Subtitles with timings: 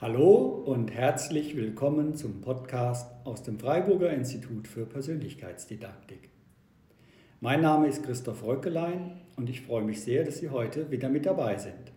[0.00, 6.30] Hallo und herzlich willkommen zum Podcast aus dem Freiburger Institut für Persönlichkeitsdidaktik.
[7.40, 11.26] Mein Name ist Christoph Röckelein und ich freue mich sehr, dass Sie heute wieder mit
[11.26, 11.90] dabei sind.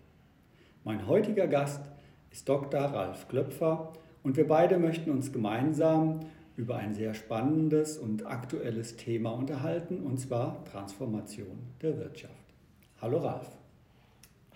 [0.84, 1.92] Mein heutiger Gast
[2.32, 2.82] ist Dr.
[2.82, 3.94] Ralf Klöpfer
[4.24, 6.22] und wir beide möchten uns gemeinsam
[6.58, 12.34] über ein sehr spannendes und aktuelles Thema unterhalten, und zwar Transformation der Wirtschaft.
[13.00, 13.61] Hallo Ralf.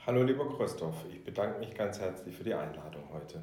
[0.08, 3.42] Hallo lieber Christoph, ich bedanke mich ganz herzlich für die Einladung heute.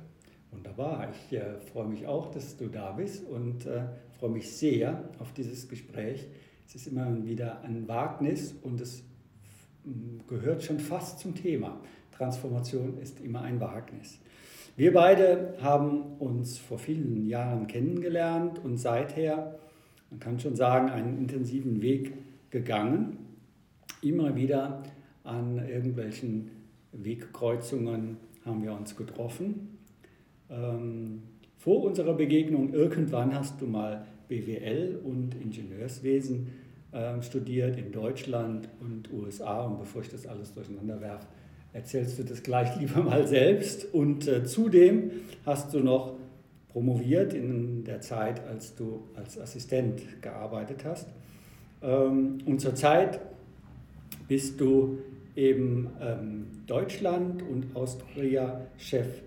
[0.52, 3.82] Wunderbar, ich äh, freue mich auch, dass du da bist und äh,
[4.20, 6.28] freue mich sehr auf dieses Gespräch.
[6.64, 9.02] Es ist immer wieder ein Wagnis und es
[10.28, 11.80] gehört schon fast zum Thema.
[12.16, 14.20] Transformation ist immer ein Wagnis.
[14.76, 19.58] Wir beide haben uns vor vielen Jahren kennengelernt und seither,
[20.10, 22.12] man kann schon sagen, einen intensiven Weg
[22.50, 23.18] gegangen.
[24.00, 24.84] Immer wieder
[25.24, 26.61] an irgendwelchen
[26.92, 29.78] Wegkreuzungen haben wir uns getroffen.
[30.50, 31.22] Ähm,
[31.58, 36.48] vor unserer Begegnung irgendwann hast du mal BWL und Ingenieurswesen
[36.92, 39.62] äh, studiert in Deutschland und USA.
[39.64, 41.26] Und bevor ich das alles durcheinander werfe,
[41.72, 43.94] erzählst du das gleich lieber mal selbst.
[43.94, 45.10] Und äh, zudem
[45.46, 46.14] hast du noch
[46.68, 51.08] promoviert in der Zeit, als du als Assistent gearbeitet hast.
[51.82, 53.20] Ähm, und zurzeit
[54.28, 54.98] bist du
[55.34, 59.22] eben ähm, Deutschland und Austria-Chef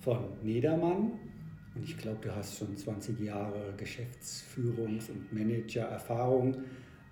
[0.00, 1.12] von Nedermann.
[1.74, 6.56] Und ich glaube, du hast schon 20 Jahre Geschäftsführungs- und Manager-Erfahrung.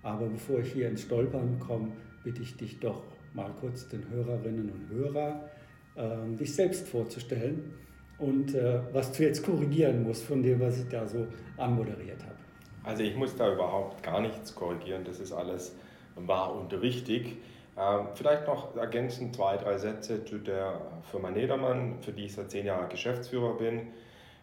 [0.03, 1.91] Aber bevor ich hier ins Stolpern komme,
[2.23, 5.41] bitte ich dich doch mal kurz den Hörerinnen und Hörern,
[5.95, 7.73] äh, dich selbst vorzustellen
[8.17, 11.27] und äh, was du jetzt korrigieren musst von dem, was ich da so
[11.57, 12.35] anmoderiert habe.
[12.83, 15.75] Also ich muss da überhaupt gar nichts korrigieren, das ist alles
[16.15, 17.37] wahr und richtig.
[17.79, 22.51] Ähm, vielleicht noch ergänzend zwei, drei Sätze zu der Firma Nedermann, für die ich seit
[22.51, 23.87] zehn Jahren Geschäftsführer bin,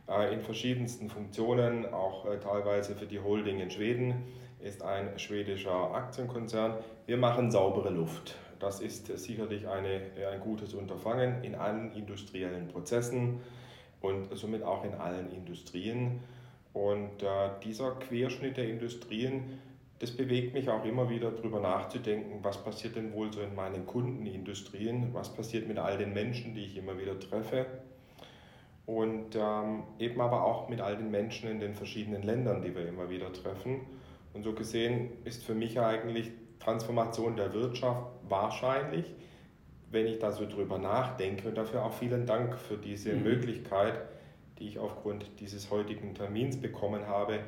[0.08, 4.22] äh, in verschiedensten Funktionen, auch äh, teilweise für die Holding in Schweden,
[4.60, 6.78] ist ein schwedischer Aktienkonzern.
[7.04, 8.36] Wir machen saubere Luft.
[8.58, 10.00] Das ist sicherlich eine,
[10.32, 13.40] ein gutes Unterfangen in allen industriellen Prozessen
[14.00, 16.20] und somit auch in allen Industrien.
[16.72, 19.58] Und äh, dieser Querschnitt der Industrien
[19.98, 23.86] das bewegt mich auch immer wieder darüber nachzudenken, was passiert denn wohl so in meinen
[23.86, 27.66] Kundenindustrien, was passiert mit all den Menschen, die ich immer wieder treffe
[28.86, 32.88] und ähm, eben aber auch mit all den Menschen in den verschiedenen Ländern, die wir
[32.88, 33.80] immer wieder treffen.
[34.32, 36.30] Und so gesehen ist für mich eigentlich
[36.60, 39.06] Transformation der Wirtschaft wahrscheinlich,
[39.90, 41.48] wenn ich da so drüber nachdenke.
[41.48, 43.24] Und dafür auch vielen Dank für diese mhm.
[43.24, 43.94] Möglichkeit,
[44.58, 47.40] die ich aufgrund dieses heutigen Termins bekommen habe,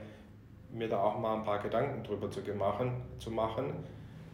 [0.72, 3.72] mir da auch mal ein paar Gedanken drüber zu machen, zu machen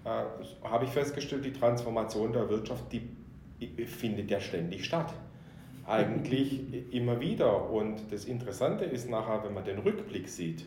[0.04, 0.24] äh,
[0.62, 3.08] habe ich festgestellt, die Transformation der Wirtschaft, die
[3.86, 5.12] findet ja ständig statt.
[5.86, 7.70] Eigentlich immer wieder.
[7.70, 10.64] Und das Interessante ist nachher, wenn man den Rückblick sieht,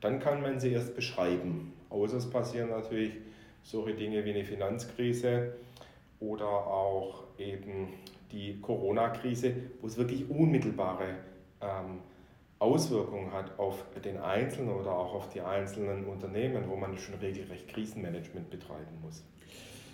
[0.00, 1.72] dann kann man sie erst beschreiben.
[1.90, 3.12] Außer es passieren natürlich
[3.62, 5.54] solche Dinge wie eine Finanzkrise
[6.20, 7.88] oder auch eben
[8.30, 11.16] die Corona-Krise, wo es wirklich unmittelbare
[11.60, 12.00] ähm,
[12.64, 17.68] Auswirkungen hat auf den Einzelnen oder auch auf die einzelnen Unternehmen, wo man schon regelrecht
[17.68, 19.22] Krisenmanagement betreiben muss.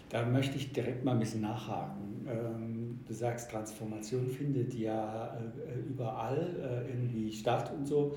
[0.09, 2.27] Da möchte ich direkt mal ein bisschen nachhaken.
[2.29, 8.17] Ähm, du sagst, Transformation findet ja äh, überall äh, irgendwie statt und so.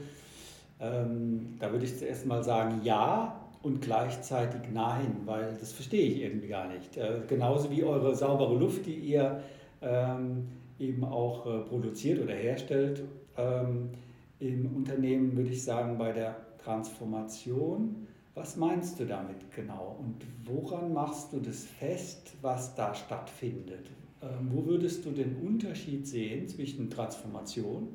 [0.79, 6.21] Ähm, da würde ich zuerst mal sagen, ja und gleichzeitig nein, weil das verstehe ich
[6.21, 6.95] irgendwie gar nicht.
[6.97, 9.41] Äh, genauso wie eure saubere Luft, die ihr
[9.81, 10.47] ähm,
[10.79, 13.03] eben auch produziert oder herstellt
[14.43, 18.07] im Unternehmen, würde ich sagen, bei der Transformation.
[18.35, 23.91] Was meinst du damit genau und woran machst du das fest, was da stattfindet?
[24.21, 27.89] Ähm, wo würdest du den Unterschied sehen zwischen Transformation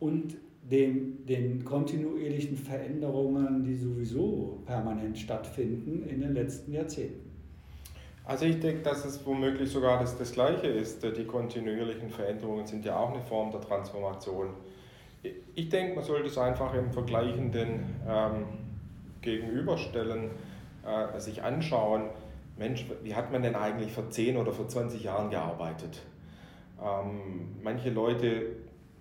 [0.00, 0.36] und
[0.68, 7.30] dem, den kontinuierlichen Veränderungen, die sowieso permanent stattfinden in den letzten Jahrzehnten?
[8.24, 11.04] Also ich denke, dass es womöglich sogar das, das Gleiche ist.
[11.04, 14.48] Die kontinuierlichen Veränderungen sind ja auch eine Form der Transformation
[15.54, 18.46] ich denke, man sollte es einfach im Vergleichenden ähm,
[19.22, 20.30] gegenüberstellen,
[20.84, 22.10] äh, sich anschauen,
[22.56, 26.00] Mensch, wie hat man denn eigentlich vor 10 oder vor 20 Jahren gearbeitet?
[26.82, 28.46] Ähm, manche Leute,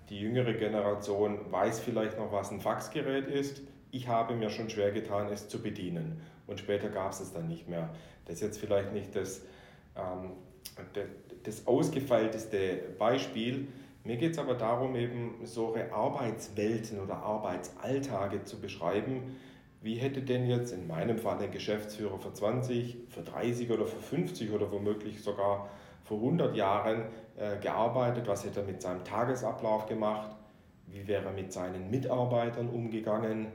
[0.09, 3.61] die jüngere Generation, weiß vielleicht noch, was ein Faxgerät ist.
[3.91, 6.21] Ich habe mir schon schwer getan, es zu bedienen.
[6.47, 7.89] Und später gab es es dann nicht mehr.
[8.25, 9.41] Das ist jetzt vielleicht nicht das,
[9.95, 10.31] ähm,
[11.44, 13.68] das ausgefeilteste Beispiel,
[14.06, 19.36] mir geht es aber darum, eben solche Arbeitswelten oder Arbeitsalltage zu beschreiben.
[19.81, 24.00] Wie hätte denn jetzt in meinem Fall ein Geschäftsführer für 20, für 30 oder für
[24.00, 25.69] 50 oder womöglich sogar
[26.04, 27.06] vor 100 Jahren
[27.38, 30.36] äh, gearbeitet, was hätte er mit seinem Tagesablauf gemacht,
[30.88, 33.48] wie wäre er mit seinen Mitarbeitern umgegangen,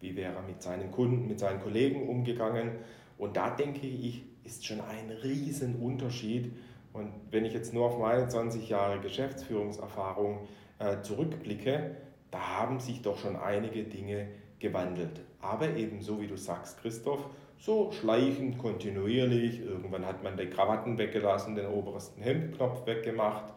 [0.00, 2.72] wie wäre er mit seinen Kunden, mit seinen Kollegen umgegangen.
[3.16, 6.52] Und da denke ich, ist schon ein Riesenunterschied.
[6.94, 10.46] Und wenn ich jetzt nur auf meine 20 Jahre Geschäftsführungserfahrung
[10.78, 11.96] äh, zurückblicke,
[12.30, 14.28] da haben sich doch schon einige Dinge
[14.60, 15.20] gewandelt.
[15.40, 17.26] Aber eben so wie du sagst, Christoph,
[17.58, 19.60] so schleichend, kontinuierlich.
[19.60, 23.52] Irgendwann hat man die Krawatten weggelassen, den obersten Hemdknopf weggemacht.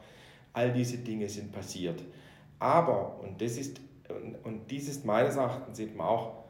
[0.53, 2.03] All diese Dinge sind passiert.
[2.57, 3.79] Aber, und das ist,
[4.43, 6.45] und dies ist meines Erachtens eben auch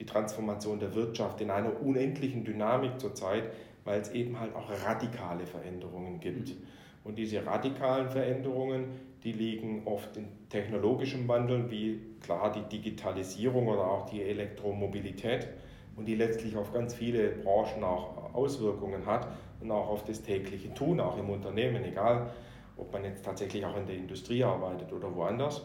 [0.00, 3.44] die Transformation der Wirtschaft in einer unendlichen Dynamik zurzeit,
[3.84, 6.50] weil es eben halt auch radikale Veränderungen gibt.
[6.50, 6.66] Mhm.
[7.04, 8.86] Und diese radikalen Veränderungen,
[9.24, 15.48] die liegen oft in technologischem Wandel, wie klar die Digitalisierung oder auch die Elektromobilität
[15.96, 19.28] und die letztlich auf ganz viele Branchen auch Auswirkungen hat
[19.60, 22.30] und auch auf das tägliche Tun, auch im Unternehmen, egal
[22.76, 25.62] ob man jetzt tatsächlich auch in der Industrie arbeitet oder woanders.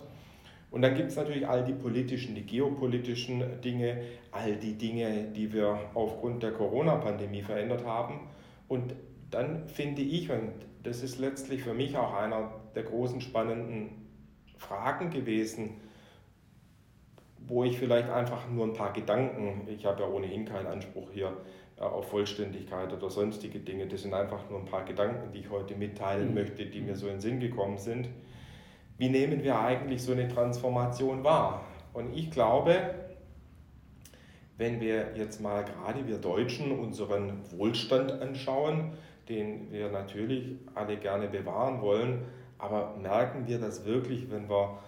[0.70, 5.54] Und dann gibt es natürlich all die politischen, die geopolitischen Dinge, all die Dinge, die
[5.54, 8.30] wir aufgrund der Corona-Pandemie verändert haben.
[8.68, 8.94] Und
[9.32, 10.52] dann finde ich, und
[10.84, 13.90] das ist letztlich für mich auch einer der großen spannenden
[14.58, 15.82] Fragen gewesen,
[17.48, 21.32] wo ich vielleicht einfach nur ein paar Gedanken, ich habe ja ohnehin keinen Anspruch hier
[21.78, 25.50] äh, auf Vollständigkeit oder sonstige Dinge, das sind einfach nur ein paar Gedanken, die ich
[25.50, 26.34] heute mitteilen mhm.
[26.36, 28.10] möchte, die mir so in den Sinn gekommen sind.
[28.98, 31.64] Wie nehmen wir eigentlich so eine Transformation wahr?
[31.94, 32.96] Und ich glaube,
[34.58, 38.94] wenn wir jetzt mal gerade wir Deutschen unseren Wohlstand anschauen,
[39.30, 42.26] den wir natürlich alle gerne bewahren wollen,
[42.58, 44.80] aber merken wir das wirklich, wenn wir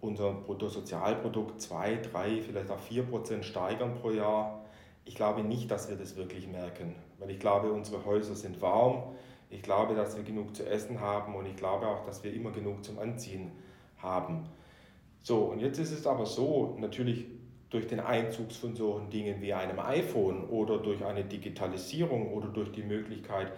[0.00, 4.64] unser Bruttosozialprodukt 2, 3, vielleicht auch 4 Prozent steigern pro Jahr.
[5.04, 9.14] Ich glaube nicht, dass wir das wirklich merken, weil ich glaube, unsere Häuser sind warm,
[9.52, 12.50] ich glaube, dass wir genug zu essen haben und ich glaube auch, dass wir immer
[12.50, 13.52] genug zum Anziehen
[13.98, 14.44] haben.
[15.22, 17.26] So, und jetzt ist es aber so, natürlich
[17.70, 22.72] durch den Einzug von solchen Dingen wie einem iPhone oder durch eine Digitalisierung oder durch
[22.72, 23.52] die Möglichkeit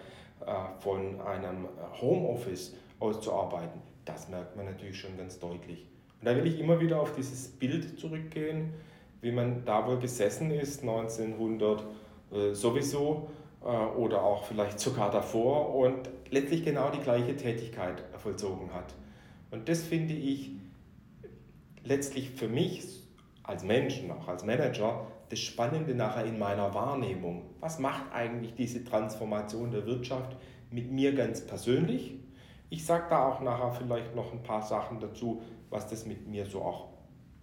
[0.45, 1.69] äh, von einem
[2.01, 5.87] Homeoffice auszuarbeiten, das merkt man natürlich schon ganz deutlich.
[6.21, 8.75] Und da will ich immer wieder auf dieses Bild zurückgehen,
[9.21, 11.85] wie man da wohl gesessen ist 1900
[12.33, 13.29] äh, sowieso
[13.65, 18.95] oder auch vielleicht sogar davor und letztlich genau die gleiche Tätigkeit vollzogen hat.
[19.51, 20.51] Und das finde ich
[21.83, 22.85] letztlich für mich
[23.43, 27.43] als Mensch und auch als Manager das Spannende nachher in meiner Wahrnehmung.
[27.61, 30.37] Was macht eigentlich diese Transformation der Wirtschaft
[30.71, 32.15] mit mir ganz persönlich?
[32.69, 36.47] Ich sage da auch nachher vielleicht noch ein paar Sachen dazu, was das mit mir
[36.47, 36.89] so auch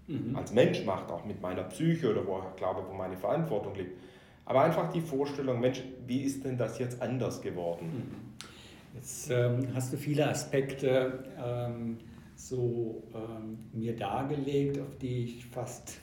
[0.08, 0.36] mhm.
[0.36, 3.98] als Mensch macht, auch mit meiner Psyche oder wo ich glaube, wo meine Verantwortung liegt.
[4.46, 7.86] Aber einfach die Vorstellung, Mensch, wie ist denn das jetzt anders geworden?
[7.86, 8.96] Mhm.
[8.96, 11.98] Jetzt ähm, hast du viele Aspekte ähm,
[12.36, 16.00] so ähm, mir dargelegt, auf die ich fast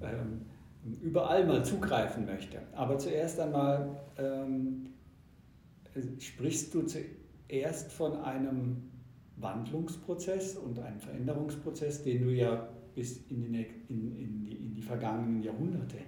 [0.00, 0.46] ähm,
[1.02, 2.58] überall mal zugreifen möchte.
[2.72, 4.90] Aber zuerst einmal ähm,
[6.18, 8.90] sprichst du zuerst von einem
[9.36, 14.82] Wandlungsprozess und ein Veränderungsprozess, den du ja bis in die, in, in die, in die
[14.82, 15.98] vergangenen Jahrhunderte,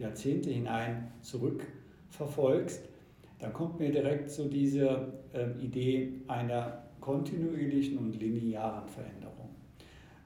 [0.00, 2.88] Jahrzehnte hinein zurückverfolgst,
[3.38, 9.50] dann kommt mir direkt so diese äh, Idee einer kontinuierlichen und linearen Veränderung.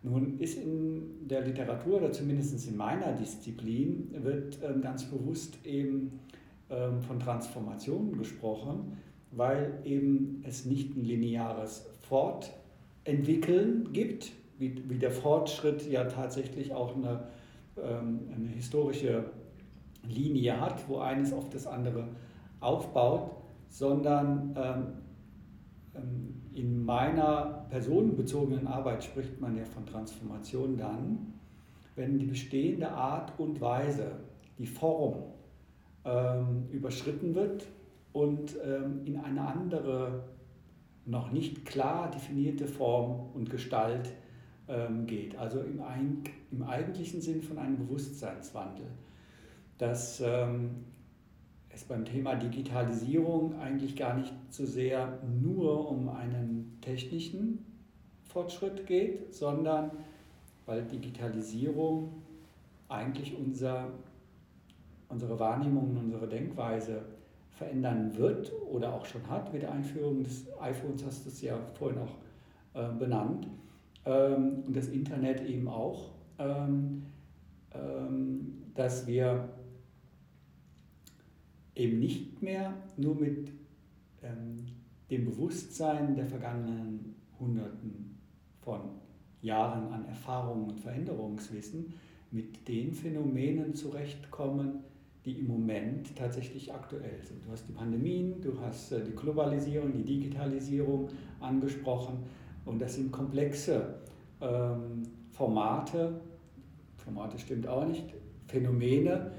[0.03, 6.21] Nun ist in der Literatur oder zumindest in meiner Disziplin wird ähm, ganz bewusst eben
[6.69, 8.99] ähm, von Transformationen gesprochen,
[9.31, 16.97] weil eben es nicht ein lineares Fortentwickeln gibt, wie, wie der Fortschritt ja tatsächlich auch
[16.97, 17.29] eine,
[17.77, 19.25] ähm, eine historische
[20.09, 22.09] Linie hat, wo eines auf das andere
[22.61, 23.31] aufbaut,
[23.69, 24.87] sondern ähm,
[25.95, 31.35] ähm, in meiner personenbezogenen Arbeit spricht man ja von Transformation dann,
[31.97, 34.13] wenn die bestehende Art und Weise,
[34.59, 35.17] die Form
[36.05, 37.67] ähm, überschritten wird
[38.13, 40.25] und ähm, in eine andere
[41.07, 44.15] noch nicht klar definierte Form und Gestalt
[44.69, 45.37] ähm, geht.
[45.37, 45.81] Also im,
[46.51, 48.87] im, eigentlichen Sinn von einem Bewusstseinswandel.
[49.79, 50.85] Dass ähm,
[51.71, 57.65] es beim Thema Digitalisierung eigentlich gar nicht so sehr nur um einen technischen
[58.25, 59.91] Fortschritt geht, sondern
[60.67, 62.23] weil Digitalisierung
[62.89, 63.89] eigentlich unser,
[65.09, 67.03] unsere Wahrnehmung, unsere Denkweise
[67.51, 69.53] verändern wird oder auch schon hat.
[69.53, 72.17] Mit der Einführung des iPhones hast du es ja vorhin auch
[72.75, 73.47] äh, benannt
[74.05, 77.05] ähm, und das Internet eben auch, ähm,
[77.73, 79.49] ähm, dass wir
[81.75, 83.51] eben nicht mehr nur mit
[84.23, 84.67] ähm,
[85.11, 88.19] dem Bewusstsein der vergangenen Hunderten
[88.61, 88.81] von
[89.43, 91.93] Jahren an Erfahrungen und Veränderungswissen
[92.31, 94.81] mit den Phänomenen zurechtkommen,
[95.25, 97.45] die im Moment tatsächlich aktuell sind.
[97.47, 101.09] Du hast die Pandemien, du hast äh, die Globalisierung, die Digitalisierung
[101.41, 102.19] angesprochen
[102.65, 103.95] und das sind komplexe
[104.41, 106.21] ähm, Formate,
[106.97, 108.05] Formate stimmt auch nicht,
[108.47, 109.33] Phänomene,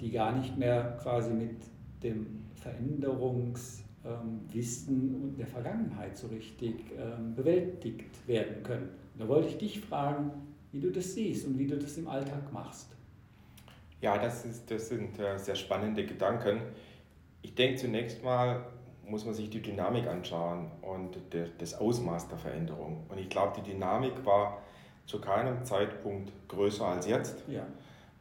[0.00, 1.62] die gar nicht mehr quasi mit
[2.02, 8.88] dem Veränderungswissen ähm, der Vergangenheit so richtig ähm, bewältigt werden können.
[9.18, 10.30] Da wollte ich dich fragen,
[10.72, 12.88] wie du das siehst und wie du das im Alltag machst.
[14.00, 16.60] Ja, das, ist, das sind äh, sehr spannende Gedanken.
[17.42, 18.66] Ich denke zunächst mal,
[19.06, 21.16] muss man sich die Dynamik anschauen und
[21.58, 23.04] das Ausmaß der Veränderung.
[23.08, 24.62] Und ich glaube, die Dynamik war
[25.06, 27.44] zu keinem Zeitpunkt größer als jetzt.
[27.48, 27.64] Ja.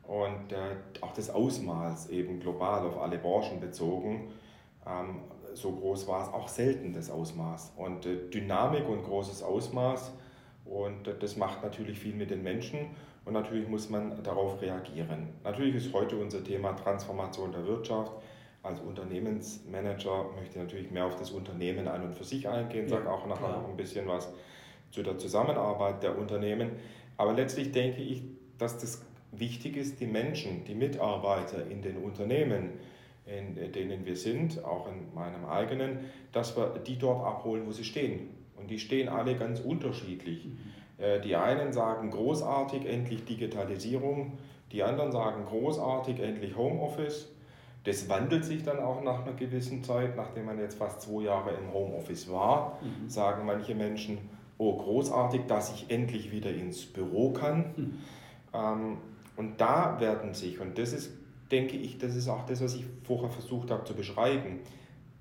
[0.07, 4.31] Und äh, auch das Ausmaß eben global auf alle Branchen bezogen,
[4.85, 5.21] ähm,
[5.53, 7.74] so groß war es auch selten, das Ausmaß.
[7.77, 10.12] Und äh, Dynamik und großes Ausmaß,
[10.65, 12.79] und äh, das macht natürlich viel mit den Menschen
[13.24, 15.29] und natürlich muss man darauf reagieren.
[15.43, 18.12] Natürlich ist heute unser Thema Transformation der Wirtschaft.
[18.63, 23.09] Als Unternehmensmanager möchte ich natürlich mehr auf das Unternehmen an und für sich eingehen, sage
[23.09, 23.62] auch nachher klar.
[23.62, 24.31] noch ein bisschen was
[24.89, 26.71] zu der Zusammenarbeit der Unternehmen.
[27.17, 28.24] Aber letztlich denke ich,
[28.57, 29.03] dass das
[29.39, 32.71] wichtig ist, die Menschen, die Mitarbeiter in den Unternehmen,
[33.25, 35.99] in denen wir sind, auch in meinem eigenen,
[36.31, 38.29] dass wir die dort abholen, wo sie stehen.
[38.55, 40.45] Und die stehen alle ganz unterschiedlich.
[40.45, 41.03] Mhm.
[41.03, 44.37] Äh, die einen sagen großartig, endlich Digitalisierung,
[44.71, 47.31] die anderen sagen großartig, endlich Homeoffice.
[47.83, 51.51] Das wandelt sich dann auch nach einer gewissen Zeit, nachdem man jetzt fast zwei Jahre
[51.51, 53.09] im Homeoffice war, mhm.
[53.09, 54.17] sagen manche Menschen,
[54.57, 57.73] oh großartig, dass ich endlich wieder ins Büro kann.
[57.75, 57.99] Mhm.
[58.53, 58.97] Ähm,
[59.37, 61.11] und da werden sich, und das ist,
[61.51, 64.59] denke ich, das ist auch das, was ich vorher versucht habe zu beschreiben,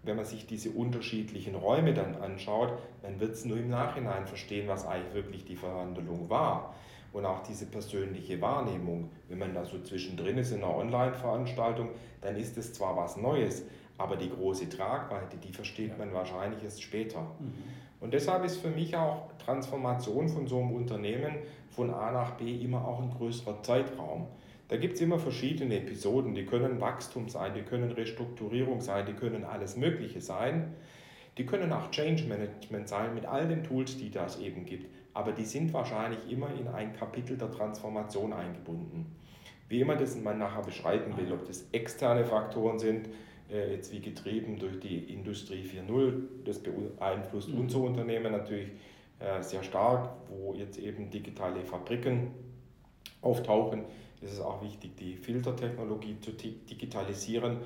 [0.03, 4.69] wenn man sich diese unterschiedlichen Räume dann anschaut, dann wird es nur im Nachhinein verstehen,
[4.69, 6.75] was eigentlich wirklich die Verhandlung war.
[7.13, 11.91] Und auch diese persönliche Wahrnehmung, wenn man da so zwischendrin ist in einer Online-Veranstaltung,
[12.21, 13.63] dann ist es zwar was Neues,
[13.97, 17.21] aber die große Tragweite, die versteht man wahrscheinlich erst später.
[17.21, 17.55] Mhm.
[18.01, 21.37] Und deshalb ist für mich auch Transformation von so einem Unternehmen
[21.75, 24.27] von A nach B immer auch ein größerer Zeitraum.
[24.69, 29.13] Da gibt es immer verschiedene Episoden, die können Wachstum sein, die können Restrukturierung sein, die
[29.13, 30.75] können alles Mögliche sein.
[31.37, 34.87] Die können auch Change Management sein mit all den Tools, die das eben gibt.
[35.15, 39.07] Aber die sind wahrscheinlich immer in ein Kapitel der Transformation eingebunden.
[39.69, 43.09] Wie immer das man nachher beschreiben will, ob das externe Faktoren sind,
[43.51, 47.61] äh, jetzt wie getrieben durch die Industrie 4.0, das beeinflusst mhm.
[47.61, 48.71] unser Unternehmen natürlich
[49.41, 52.31] sehr stark, wo jetzt eben digitale Fabriken
[53.23, 53.85] auftauchen
[54.25, 57.59] ist es auch wichtig, die Filtertechnologie zu digitalisieren.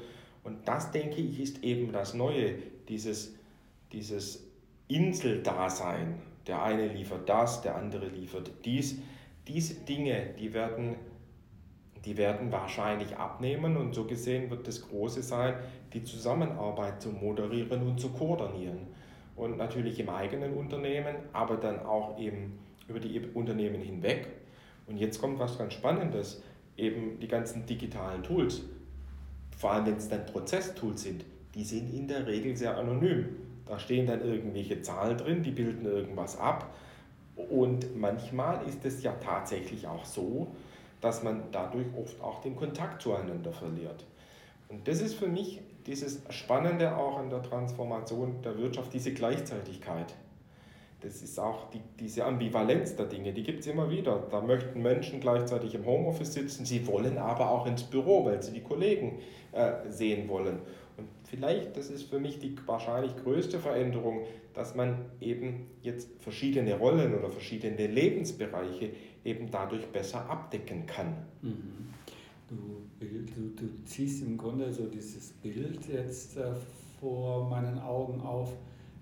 [0.42, 2.54] Und das, denke ich, ist eben das Neue,
[2.88, 3.34] dieses,
[3.92, 4.44] dieses
[4.88, 6.20] Inseldasein.
[6.46, 8.98] Der eine liefert das, der andere liefert dies.
[9.46, 10.96] Diese Dinge, die werden,
[12.04, 15.54] die werden wahrscheinlich abnehmen und so gesehen wird das Große sein,
[15.92, 18.88] die Zusammenarbeit zu moderieren und zu koordinieren.
[19.38, 24.28] Und natürlich im eigenen Unternehmen, aber dann auch eben über die Unternehmen hinweg.
[24.87, 26.42] Und jetzt kommt was ganz Spannendes
[26.76, 28.62] eben die ganzen digitalen Tools,
[29.57, 33.37] vor allem wenn es dann Prozesstools sind, die sind in der Regel sehr anonym.
[33.66, 36.75] Da stehen dann irgendwelche Zahlen drin, die bilden irgendwas ab.
[37.37, 40.49] Und manchmal ist es ja tatsächlich auch so,
[41.00, 44.04] dass man dadurch oft auch den Kontakt zueinander verliert.
[44.68, 50.14] Und das ist für mich dieses Spannende auch an der Transformation der Wirtschaft, diese Gleichzeitigkeit
[51.00, 54.26] das ist auch die, diese Ambivalenz der Dinge, die gibt es immer wieder.
[54.30, 58.52] Da möchten Menschen gleichzeitig im Homeoffice sitzen, sie wollen aber auch ins Büro, weil sie
[58.52, 59.21] die Kollegen
[59.52, 60.59] äh, sehen wollen.
[60.97, 64.23] Und vielleicht, das ist für mich die wahrscheinlich größte Veränderung,
[64.54, 68.90] dass man eben jetzt verschiedene Rollen oder verschiedene Lebensbereiche
[69.25, 71.14] eben dadurch besser abdecken kann.
[71.42, 71.95] Mhm.
[72.48, 76.54] Du, du, du, ziehst im Grunde so dieses Bild jetzt äh,
[76.98, 78.54] vor meinen Augen auf,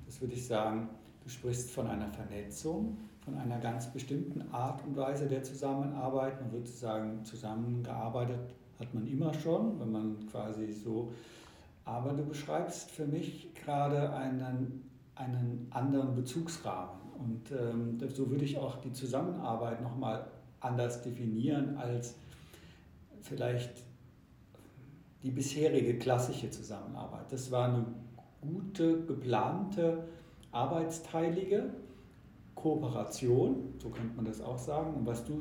[0.05, 0.89] das würde ich sagen,
[1.27, 6.41] Du sprichst von einer Vernetzung, von einer ganz bestimmten Art und Weise der Zusammenarbeit.
[6.41, 11.11] Man würde sagen, zusammengearbeitet hat man immer schon, wenn man quasi so.
[11.85, 16.95] Aber du beschreibst für mich gerade einen, einen anderen Bezugsrahmen.
[17.19, 20.29] Und ähm, so würde ich auch die Zusammenarbeit nochmal
[20.61, 22.15] anders definieren als
[23.29, 23.85] vielleicht
[25.23, 27.31] die bisherige klassische Zusammenarbeit.
[27.31, 27.87] Das war eine
[28.41, 30.05] gute, geplante
[30.53, 31.71] arbeitsteilige
[32.55, 34.95] Kooperation, so könnte man das auch sagen.
[34.95, 35.41] Und was du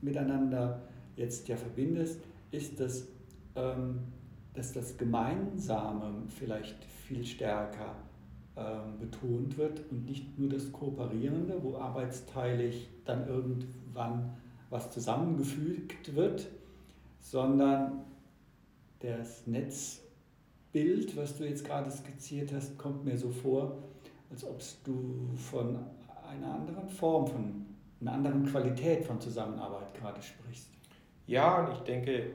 [0.00, 0.82] miteinander
[1.16, 2.20] jetzt ja verbindest,
[2.50, 3.08] ist, dass,
[3.56, 4.00] ähm,
[4.54, 7.96] dass das Gemeinsame vielleicht viel stärker
[8.56, 14.36] ähm, betont wird und nicht nur das Kooperierende, wo arbeitsteilig dann irgendwann
[14.70, 16.48] was zusammengefügt wird,
[17.30, 18.04] sondern
[19.00, 23.78] das Netzbild, was du jetzt gerade skizziert hast, kommt mir so vor,
[24.30, 25.76] als ob du von
[26.30, 27.66] einer anderen Form, von
[28.00, 30.70] einer anderen Qualität von Zusammenarbeit gerade sprichst.
[31.26, 32.30] Ja, und ich denke,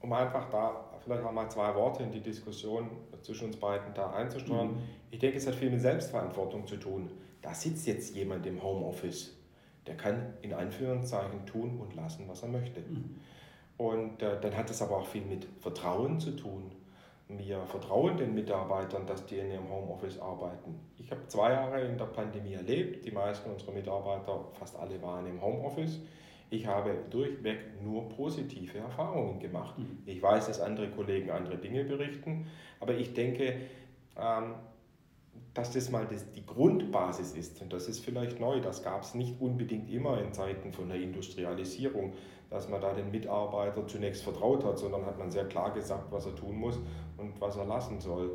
[0.00, 2.88] um einfach da vielleicht auch mal zwei Worte in die Diskussion
[3.22, 4.68] zwischen uns beiden da einzusteuern.
[4.68, 4.82] Mhm.
[5.10, 7.10] Ich denke, es hat viel mit Selbstverantwortung zu tun.
[7.42, 9.36] Da sitzt jetzt jemand im Homeoffice,
[9.86, 12.80] der kann in Anführungszeichen tun und lassen, was er möchte.
[12.80, 13.16] Mhm.
[13.80, 16.70] Und äh, dann hat es aber auch viel mit Vertrauen zu tun.
[17.28, 20.78] Wir vertrauen den Mitarbeitern, dass die in ihrem Homeoffice arbeiten.
[20.98, 23.06] Ich habe zwei Jahre in der Pandemie erlebt.
[23.06, 25.98] Die meisten unserer Mitarbeiter, fast alle waren im Homeoffice.
[26.50, 29.78] Ich habe durchweg nur positive Erfahrungen gemacht.
[29.78, 30.02] Mhm.
[30.04, 32.48] Ich weiß, dass andere Kollegen andere Dinge berichten,
[32.80, 33.60] aber ich denke,
[34.18, 34.56] ähm,
[35.54, 37.62] dass das mal das, die Grundbasis ist.
[37.62, 38.60] Und das ist vielleicht neu.
[38.60, 42.12] Das gab es nicht unbedingt immer in Zeiten von der Industrialisierung,
[42.50, 46.26] dass man da den Mitarbeiter zunächst vertraut hat, sondern hat man sehr klar gesagt, was
[46.26, 46.78] er tun muss
[47.16, 48.30] und was er lassen soll.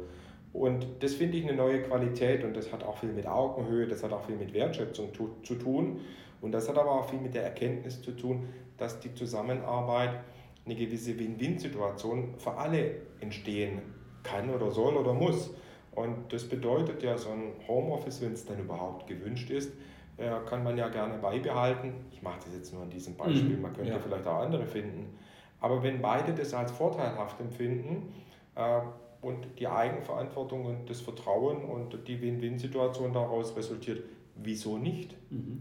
[0.53, 4.03] Und das finde ich eine neue Qualität und das hat auch viel mit Augenhöhe, das
[4.03, 5.99] hat auch viel mit Wertschätzung zu tun.
[6.41, 10.21] Und das hat aber auch viel mit der Erkenntnis zu tun, dass die Zusammenarbeit
[10.65, 13.81] eine gewisse Win-Win-Situation für alle entstehen
[14.23, 15.51] kann oder soll oder muss.
[15.93, 19.71] Und das bedeutet ja, so ein Homeoffice, wenn es dann überhaupt gewünscht ist,
[20.17, 21.93] kann man ja gerne beibehalten.
[22.11, 23.61] Ich mache das jetzt nur an diesem Beispiel, mhm.
[23.61, 23.99] man könnte ja.
[23.99, 25.17] vielleicht auch andere finden.
[25.59, 28.13] Aber wenn beide das als vorteilhaft empfinden
[28.55, 28.81] äh,
[29.21, 34.03] und die Eigenverantwortung und das Vertrauen und die Win-Win-Situation daraus resultiert,
[34.35, 35.15] wieso nicht?
[35.31, 35.59] Mhm.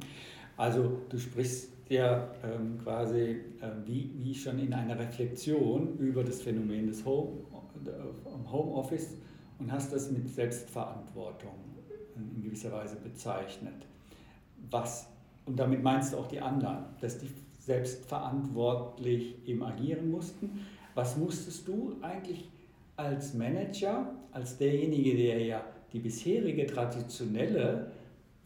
[0.57, 6.43] Also du sprichst ja ähm, quasi äh, wie, wie schon in einer Reflexion über das
[6.43, 7.39] Phänomen des Home,
[7.87, 9.17] äh, Homeoffice
[9.59, 11.55] und hast das mit Selbstverantwortung
[12.17, 13.87] in gewisser Weise bezeichnet.
[14.75, 15.07] Was,
[15.47, 17.29] und damit meinst du auch die anderen, dass die
[17.61, 20.67] selbstverantwortlich eben agieren mussten.
[20.97, 22.49] Was musstest du eigentlich
[22.97, 27.93] als Manager, als derjenige, der ja die bisherige traditionelle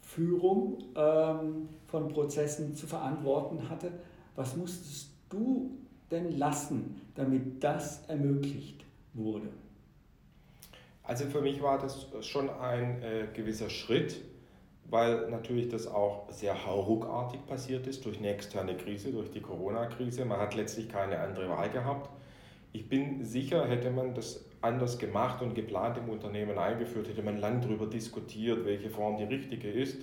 [0.03, 3.91] Führung ähm, von Prozessen zu verantworten hatte.
[4.37, 5.79] Was musstest du
[6.11, 9.49] denn lassen, damit das ermöglicht wurde?
[11.03, 14.21] Also für mich war das schon ein äh, gewisser Schritt,
[14.91, 20.25] weil natürlich das auch sehr hauruckartig passiert ist durch eine externe Krise, durch die Corona-Krise.
[20.25, 22.11] Man hat letztlich keine andere Wahl gehabt.
[22.73, 27.39] Ich bin sicher, hätte man das anders gemacht und geplant im Unternehmen eingeführt, hätte man
[27.39, 30.03] lang darüber diskutiert, welche Form die richtige ist.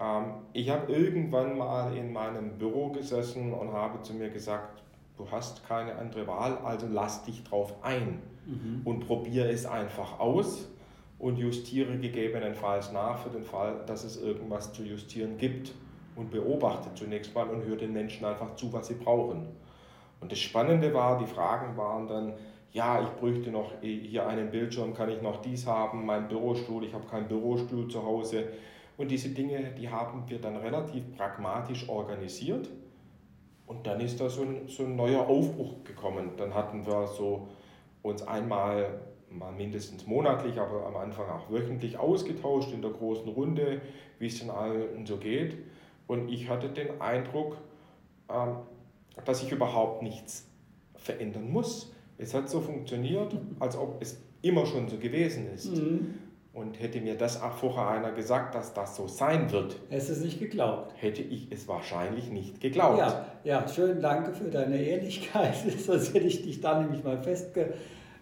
[0.00, 4.82] Ähm, ich habe irgendwann mal in meinem Büro gesessen und habe zu mir gesagt,
[5.16, 8.82] du hast keine andere Wahl, also lass dich drauf ein mhm.
[8.84, 10.68] und probiere es einfach aus
[11.18, 15.72] und justiere gegebenenfalls nach für den Fall, dass es irgendwas zu justieren gibt
[16.16, 19.48] und beobachte zunächst mal und höre den Menschen einfach zu, was sie brauchen.
[20.20, 22.32] Und das Spannende war, die Fragen waren dann,
[22.72, 26.92] ja, ich bräuchte noch hier einen Bildschirm, kann ich noch dies haben, mein Bürostuhl, ich
[26.92, 28.48] habe keinen Bürostuhl zu Hause.
[28.96, 32.68] Und diese Dinge, die haben wir dann relativ pragmatisch organisiert.
[33.66, 36.30] Und dann ist da so ein, so ein neuer Aufbruch gekommen.
[36.36, 37.48] Dann hatten wir so
[38.02, 43.80] uns einmal mal mindestens monatlich, aber am Anfang auch wöchentlich ausgetauscht in der großen Runde,
[44.18, 45.56] wie es denn allen so geht.
[46.06, 47.58] Und ich hatte den Eindruck,
[48.30, 48.56] ähm,
[49.24, 50.48] dass ich überhaupt nichts
[50.96, 51.92] verändern muss.
[52.16, 55.76] Es hat so funktioniert, als ob es immer schon so gewesen ist.
[55.76, 56.14] Mhm.
[56.52, 60.24] Und hätte mir das auch vorher einer gesagt, dass das so sein wird, hättest es
[60.24, 60.92] nicht geglaubt.
[60.96, 62.98] Hätte ich es wahrscheinlich nicht geglaubt.
[62.98, 65.54] Ja, ja schön, danke für deine Ehrlichkeit.
[65.78, 67.74] Sonst hätte ich dich da nämlich mal festge,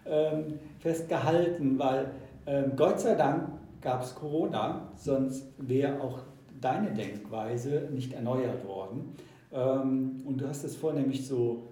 [0.09, 2.11] ähm, festgehalten, weil
[2.45, 3.49] ähm, Gott sei Dank
[3.81, 6.19] gab es Corona, sonst wäre auch
[6.59, 9.15] deine Denkweise nicht erneuert worden.
[9.51, 11.63] Ähm, und du hast es vornehmlich so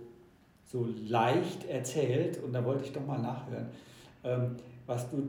[0.66, 3.68] so leicht erzählt und da wollte ich doch mal nachhören,
[4.24, 5.28] ähm, was du,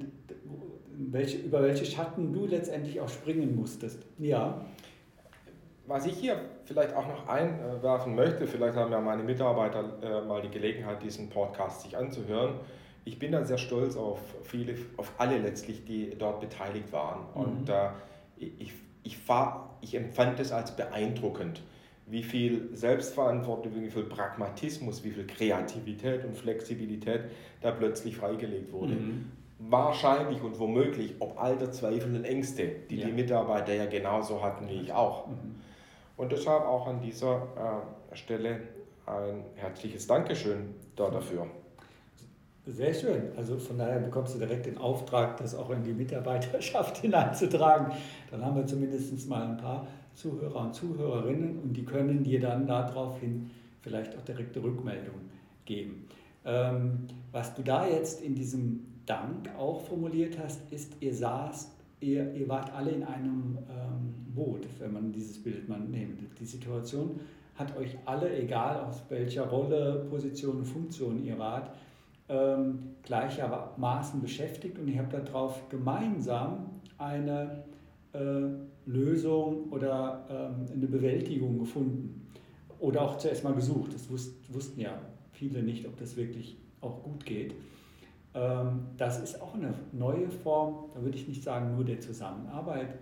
[0.97, 4.03] welche, über welche Schatten du letztendlich auch springen musstest.
[4.19, 4.65] Ja.
[5.87, 10.43] Was ich hier vielleicht auch noch einwerfen möchte, vielleicht haben ja meine Mitarbeiter äh, mal
[10.43, 12.55] die Gelegenheit, diesen Podcast sich anzuhören.
[13.07, 17.21] Ich bin da sehr stolz auf viele, auf alle letztlich, die dort beteiligt waren.
[17.35, 17.41] Mhm.
[17.41, 17.89] Und äh,
[18.37, 21.63] ich, ich, fahr, ich empfand es als beeindruckend
[22.07, 27.23] wie viel Selbstverantwortung, wie viel Pragmatismus, wie viel Kreativität und Flexibilität
[27.61, 28.95] da plötzlich freigelegt wurde.
[28.95, 29.33] Mhm.
[29.59, 33.07] Wahrscheinlich und womöglich, ob all der Zweifel und Ängste, die ja.
[33.07, 35.27] die Mitarbeiter ja genauso hatten wie ich auch.
[35.27, 35.57] Mhm.
[36.17, 38.61] Und deshalb auch an dieser äh, Stelle
[39.07, 41.47] ein herzliches Dankeschön da dafür.
[42.69, 43.23] Sehr schön.
[43.37, 47.93] Also von daher bekommst du direkt den Auftrag, das auch in die Mitarbeiterschaft hineinzutragen.
[48.29, 52.67] Dann haben wir zumindest mal ein paar Zuhörer und Zuhörerinnen und die können dir dann
[52.67, 53.51] daraufhin
[53.83, 55.31] vielleicht auch direkte Rückmeldungen
[55.65, 56.09] geben.
[56.45, 62.35] Ähm, was du da jetzt in diesem Dank auch formuliert hast, ist, ihr saßt, ihr,
[62.35, 66.21] ihr wart alle in einem ähm, Boot, wenn man dieses Bild mal nimmt.
[66.41, 67.21] Die Situation
[67.55, 71.71] hat euch alle, egal aus welcher Rolle, Position, Funktion ihr wart,
[72.29, 77.65] ähm, gleichermaßen beschäftigt und ihr habt darauf gemeinsam eine
[78.13, 78.19] äh,
[78.87, 82.29] Lösung oder ähm, eine Bewältigung gefunden.
[82.79, 83.95] Oder auch zuerst mal gesucht.
[83.95, 84.99] Das wussten, wussten ja
[85.33, 87.55] viele nicht, ob das wirklich auch gut geht.
[88.35, 92.99] Ähm, das ist auch eine neue Form, da würde ich nicht sagen nur der Zusammenarbeit,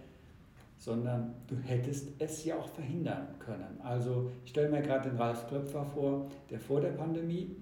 [0.78, 3.80] sondern du hättest es ja auch verhindern können.
[3.82, 7.56] Also ich stelle mir gerade den Ralf Klöpfer vor, der vor der Pandemie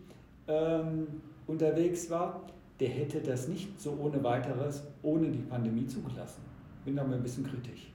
[0.48, 1.07] ähm,
[1.53, 2.41] unterwegs war,
[2.81, 6.43] der hätte das nicht so ohne weiteres, ohne die Pandemie zugelassen.
[6.85, 7.93] Bin da mal ein bisschen kritisch.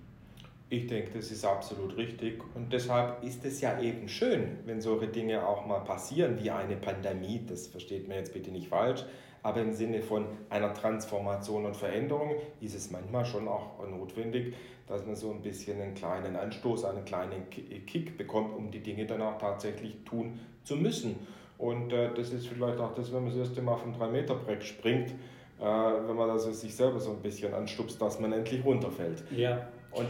[0.69, 5.07] Ich denke, das ist absolut richtig und deshalb ist es ja eben schön, wenn solche
[5.07, 7.41] Dinge auch mal passieren, wie eine Pandemie.
[7.47, 9.05] Das versteht man jetzt bitte nicht falsch,
[9.43, 14.55] aber im Sinne von einer Transformation und Veränderung ist es manchmal schon auch notwendig,
[14.87, 19.05] dass man so ein bisschen einen kleinen Anstoß, einen kleinen Kick bekommt, um die Dinge
[19.05, 21.15] dann auch tatsächlich tun zu müssen.
[21.57, 25.11] Und äh, das ist vielleicht auch das, wenn man das erste Mal vom 3-Meter-Brett springt,
[25.59, 29.23] äh, wenn man also sich selber so ein bisschen anstupst, dass man endlich runterfällt.
[29.31, 29.67] Ja.
[29.91, 30.07] Und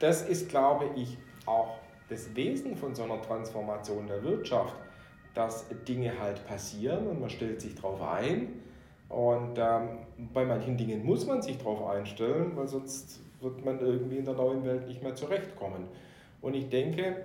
[0.00, 4.74] das ist, glaube ich, auch das Wesen von so einer Transformation der Wirtschaft,
[5.34, 8.60] dass Dinge halt passieren und man stellt sich darauf ein.
[9.08, 9.98] Und ähm,
[10.32, 14.34] bei manchen Dingen muss man sich darauf einstellen, weil sonst wird man irgendwie in der
[14.34, 15.88] neuen Welt nicht mehr zurechtkommen.
[16.40, 17.24] Und ich denke,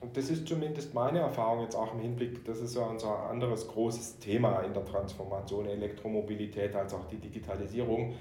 [0.00, 3.68] und das ist zumindest meine Erfahrung jetzt auch im Hinblick, das ist ja unser anderes
[3.68, 8.14] großes Thema in der Transformation, Elektromobilität als auch die Digitalisierung.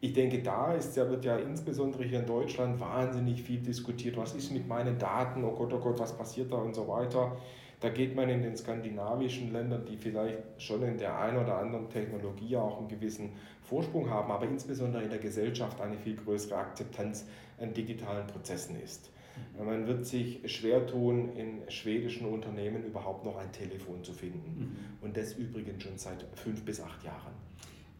[0.00, 4.16] Ich denke, da ist ja, wird ja insbesondere hier in Deutschland wahnsinnig viel diskutiert.
[4.16, 5.44] Was ist mit meinen Daten?
[5.44, 7.36] Oh Gott, oh Gott, was passiert da und so weiter.
[7.78, 11.88] Da geht man in den skandinavischen Ländern, die vielleicht schon in der einen oder anderen
[11.88, 13.30] Technologie auch einen gewissen
[13.62, 17.26] Vorsprung haben, aber insbesondere in der Gesellschaft eine viel größere Akzeptanz
[17.60, 19.10] an digitalen Prozessen ist.
[19.58, 19.66] Mhm.
[19.66, 24.58] Man wird sich schwer tun, in schwedischen Unternehmen überhaupt noch ein Telefon zu finden.
[24.58, 24.76] Mhm.
[25.00, 27.32] Und das übrigens schon seit fünf bis acht Jahren.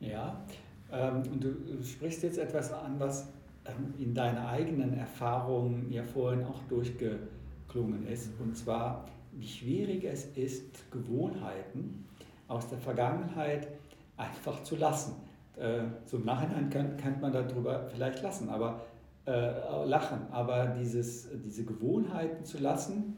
[0.01, 0.45] Ja,
[0.93, 3.29] ähm, und du sprichst jetzt etwas an, was
[3.65, 8.31] ähm, in deiner eigenen Erfahrung ja vorhin auch durchgeklungen ist.
[8.41, 12.07] Und zwar, wie schwierig es ist, Gewohnheiten
[12.49, 13.69] aus der Vergangenheit
[14.17, 15.15] einfach zu lassen.
[15.57, 18.85] Äh, so im Nachhinein kann, kann man darüber vielleicht lassen, aber
[19.27, 20.21] äh, lachen.
[20.31, 23.17] Aber dieses, diese Gewohnheiten zu lassen,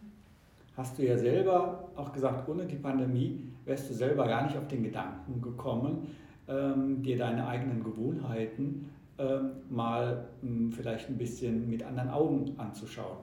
[0.76, 4.68] hast du ja selber auch gesagt, ohne die Pandemie wärst du selber gar nicht auf
[4.68, 6.08] den Gedanken gekommen,
[6.48, 13.18] ähm, dir deine eigenen Gewohnheiten ähm, mal ähm, vielleicht ein bisschen mit anderen Augen anzuschauen.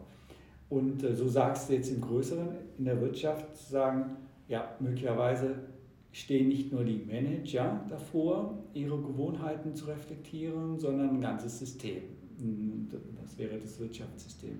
[0.69, 4.17] Und äh, so sagst du jetzt im Größeren, in der Wirtschaft zu sagen,
[4.47, 5.55] ja, möglicherweise
[6.13, 12.03] stehen nicht nur die Manager davor, ihre Gewohnheiten zu reflektieren, sondern ein ganzes System.
[13.21, 14.59] Das wäre das Wirtschaftssystem.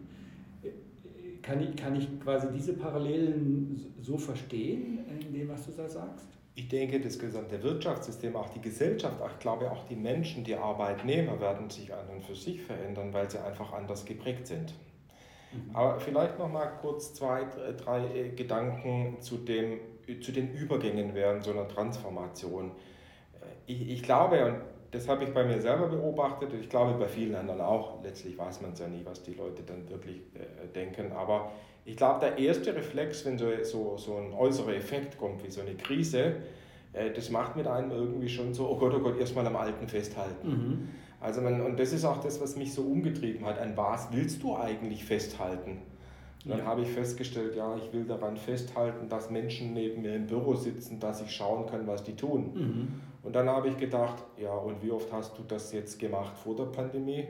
[1.41, 6.27] Kann ich, kann ich quasi diese Parallelen so verstehen, in dem, was du da sagst?
[6.53, 11.39] Ich denke, das gesamte Wirtschaftssystem, auch die Gesellschaft, ich glaube auch die Menschen, die Arbeitnehmer
[11.39, 14.73] werden sich an und für sich verändern, weil sie einfach anders geprägt sind.
[15.51, 15.75] Mhm.
[15.75, 17.45] Aber vielleicht noch mal kurz zwei,
[17.77, 19.79] drei äh, Gedanken zu, dem,
[20.21, 22.71] zu den Übergängen während so einer Transformation.
[23.41, 24.55] Äh, ich, ich glaube, und
[24.91, 28.03] das habe ich bei mir selber beobachtet und ich glaube bei vielen anderen auch.
[28.03, 31.13] Letztlich weiß man es ja nie, was die Leute dann wirklich äh, denken.
[31.13, 31.51] Aber
[31.85, 35.61] ich glaube, der erste Reflex, wenn so, so, so ein äußerer Effekt kommt, wie so
[35.61, 36.35] eine Krise,
[36.91, 39.87] äh, das macht mit einem irgendwie schon so, oh Gott, oh Gott, erstmal am Alten
[39.87, 40.49] festhalten.
[40.49, 40.89] Mhm.
[41.21, 43.59] Also man, und das ist auch das, was mich so umgetrieben hat.
[43.59, 45.83] An was willst du eigentlich festhalten?
[46.43, 46.65] Und dann ja.
[46.65, 50.99] habe ich festgestellt, ja, ich will daran festhalten, dass Menschen neben mir im Büro sitzen,
[50.99, 52.51] dass ich schauen kann, was die tun.
[52.53, 52.87] Mhm.
[53.23, 56.55] Und dann habe ich gedacht, ja, und wie oft hast du das jetzt gemacht vor
[56.55, 57.27] der Pandemie?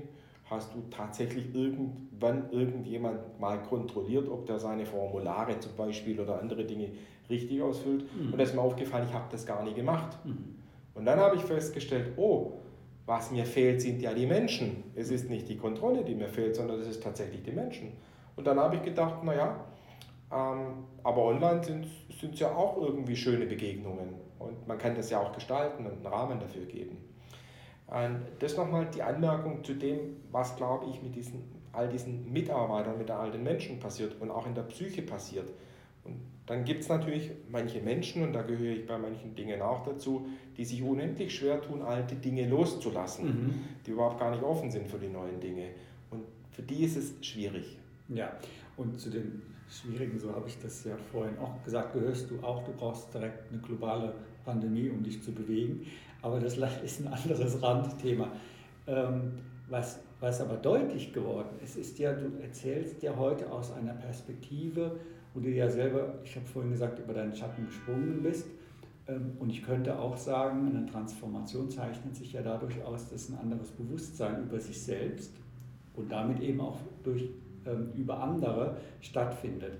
[0.49, 6.65] Hast du tatsächlich irgendwann irgendjemand mal kontrolliert, ob der seine Formulare zum Beispiel oder andere
[6.65, 6.89] Dinge
[7.30, 8.04] richtig ausfüllt?
[8.15, 8.34] Mhm.
[8.34, 10.17] Und da ist mir aufgefallen, ich habe das gar nie gemacht.
[10.25, 10.56] Mhm.
[10.93, 12.54] Und dann habe ich festgestellt, oh,
[13.06, 14.84] was mir fehlt, sind ja die Menschen.
[14.95, 17.93] Es ist nicht die Kontrolle, die mir fehlt, sondern es ist tatsächlich die Menschen.
[18.36, 19.65] Und dann habe ich gedacht, naja,
[20.32, 24.15] ähm, aber online sind es ja auch irgendwie schöne Begegnungen.
[24.47, 26.97] Und man kann das ja auch gestalten und einen Rahmen dafür geben.
[27.88, 32.97] Und das nochmal die Anmerkung zu dem, was, glaube ich, mit diesen, all diesen Mitarbeitern,
[32.97, 35.49] mit all den Menschen passiert und auch in der Psyche passiert.
[36.04, 39.84] Und dann gibt es natürlich manche Menschen, und da gehöre ich bei manchen Dingen auch
[39.84, 40.25] dazu,
[40.58, 43.63] die sich unendlich schwer tun, alte Dinge loszulassen, mhm.
[43.86, 45.67] die überhaupt gar nicht offen sind für die neuen Dinge.
[46.10, 47.77] Und für die ist es schwierig.
[48.08, 48.32] Ja,
[48.77, 52.63] und zu den Schwierigen, so habe ich das ja vorhin auch gesagt, gehörst du auch,
[52.63, 55.86] du brauchst direkt eine globale Pandemie, um dich zu bewegen.
[56.21, 58.32] Aber das ist ein anderes Randthema.
[58.88, 59.34] Ähm,
[59.69, 64.99] was, was aber deutlich geworden ist, ist ja, du erzählst ja heute aus einer Perspektive,
[65.34, 68.47] wo du ja selber, ich habe vorhin gesagt, über deinen Schatten gesprungen bist.
[69.08, 73.38] Ähm, und ich könnte auch sagen, eine Transformation zeichnet sich ja dadurch aus, dass ein
[73.38, 75.32] anderes Bewusstsein über sich selbst
[75.95, 77.30] und damit eben auch durch,
[77.65, 79.73] ähm, über andere stattfindet.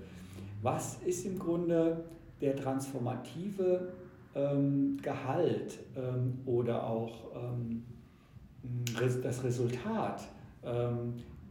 [0.62, 2.04] Was ist im Grunde
[2.40, 3.88] der transformative
[4.34, 5.78] ähm, Gehalt
[6.46, 7.32] oder auch
[9.22, 10.22] das Resultat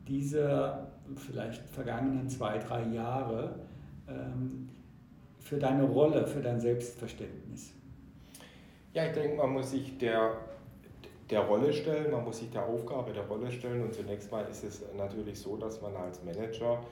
[0.07, 3.55] dieser vielleicht vergangenen zwei, drei Jahre
[4.07, 4.69] ähm,
[5.39, 7.73] für deine Rolle, für dein Selbstverständnis?
[8.93, 10.37] Ja, ich denke, man muss sich der,
[11.29, 14.63] der Rolle stellen, man muss sich der Aufgabe der Rolle stellen und zunächst mal ist
[14.63, 16.83] es natürlich so, dass man als Manager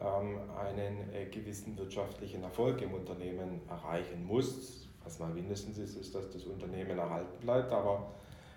[0.00, 4.87] ähm, einen äh, gewissen wirtschaftlichen Erfolg im Unternehmen erreichen muss.
[5.08, 8.12] Was mal mindestens ist, ist, dass das Unternehmen erhalten bleibt, aber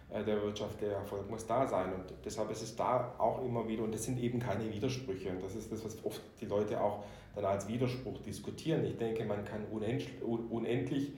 [0.09, 1.93] äh, der wirtschaftliche Erfolg muss da sein.
[1.93, 5.29] Und deshalb ist es da auch immer wieder, und das sind eben keine Widersprüche.
[5.29, 8.83] Und das ist das, was oft die Leute auch dann als Widerspruch diskutieren.
[8.83, 11.13] Ich denke, man kann unendlich,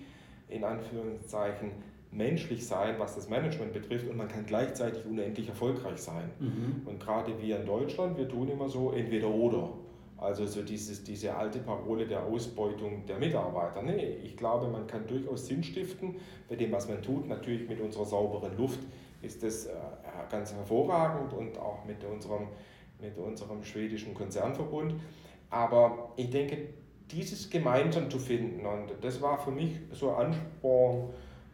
[0.49, 1.71] in Anführungszeichen,
[2.11, 6.29] menschlich sein, was das Management betrifft, und man kann gleichzeitig unendlich erfolgreich sein.
[6.39, 6.83] Mhm.
[6.85, 9.73] Und gerade wir in Deutschland, wir tun immer so entweder oder.
[10.23, 13.81] Also so dieses, diese alte Parole der Ausbeutung der Mitarbeiter.
[13.83, 16.15] Nee, ich glaube, man kann durchaus Sinn stiften
[16.47, 17.27] bei dem, was man tut.
[17.27, 18.79] Natürlich mit unserer sauberen Luft
[19.21, 19.71] ist das äh,
[20.31, 22.47] ganz hervorragend und auch mit unserem,
[23.01, 24.95] mit unserem schwedischen Konzernverbund.
[25.49, 26.69] Aber ich denke,
[27.11, 31.09] dieses gemeinsam zu finden, und das war für mich so Ansporn,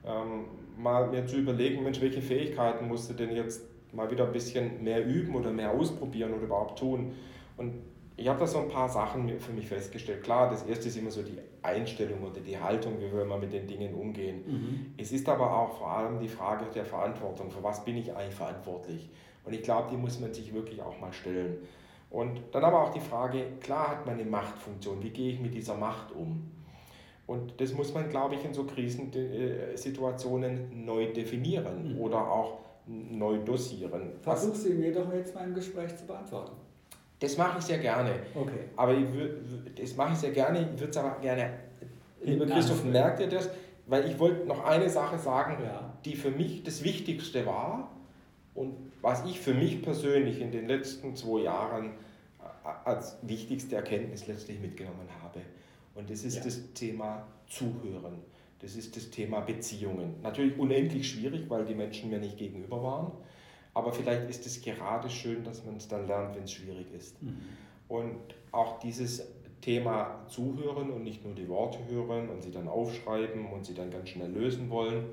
[0.06, 0.46] ähm,
[0.78, 4.84] mal mir zu überlegen, Mensch, welche Fähigkeiten musst du denn jetzt mal wieder ein bisschen
[4.84, 7.14] mehr üben oder mehr ausprobieren oder überhaupt tun.
[7.58, 7.74] Und
[8.20, 10.24] ich habe da so ein paar Sachen für mich festgestellt.
[10.24, 13.66] Klar, das erste ist immer so die Einstellung oder die Haltung, wie wir mit den
[13.66, 14.44] Dingen umgehen.
[14.46, 14.94] Mhm.
[14.98, 17.50] Es ist aber auch vor allem die Frage der Verantwortung.
[17.50, 19.10] Für was bin ich eigentlich verantwortlich?
[19.46, 21.60] Und ich glaube, die muss man sich wirklich auch mal stellen.
[22.10, 25.02] Und dann aber auch die Frage, klar hat man eine Machtfunktion.
[25.02, 26.52] Wie gehe ich mit dieser Macht um?
[27.26, 32.02] Und das muss man, glaube ich, in so Krisensituationen neu definieren mhm.
[32.02, 34.12] oder auch neu dosieren.
[34.22, 36.59] Versuch sie mir doch jetzt mal im Gespräch zu beantworten.
[37.20, 38.12] Das mache ich sehr gerne.
[38.34, 38.70] Okay.
[38.76, 39.06] Aber ich
[39.76, 40.62] das mache ich sehr gerne.
[40.62, 41.52] Ich würde es aber gerne,
[42.22, 43.50] lieber Christoph, merkt ihr das?
[43.88, 45.94] Weil ich wollte noch eine Sache sagen, ja.
[46.06, 47.92] die für mich das Wichtigste war
[48.54, 54.28] und was ich für mich persönlich in den letzten zwei Jahren äh, als wichtigste Erkenntnis
[54.28, 55.42] letztlich mitgenommen habe.
[55.96, 56.44] Und das ist ja.
[56.44, 58.20] das Thema Zuhören.
[58.62, 60.16] Das ist das Thema Beziehungen.
[60.22, 63.12] Natürlich unendlich schwierig, weil die Menschen mir nicht gegenüber waren.
[63.80, 67.24] Aber vielleicht ist es gerade schön, dass man es dann lernt, wenn es schwierig ist.
[67.24, 67.38] Mhm.
[67.88, 69.26] Und auch dieses
[69.62, 73.90] Thema zuhören und nicht nur die Worte hören und sie dann aufschreiben und sie dann
[73.90, 75.06] ganz schnell lösen wollen,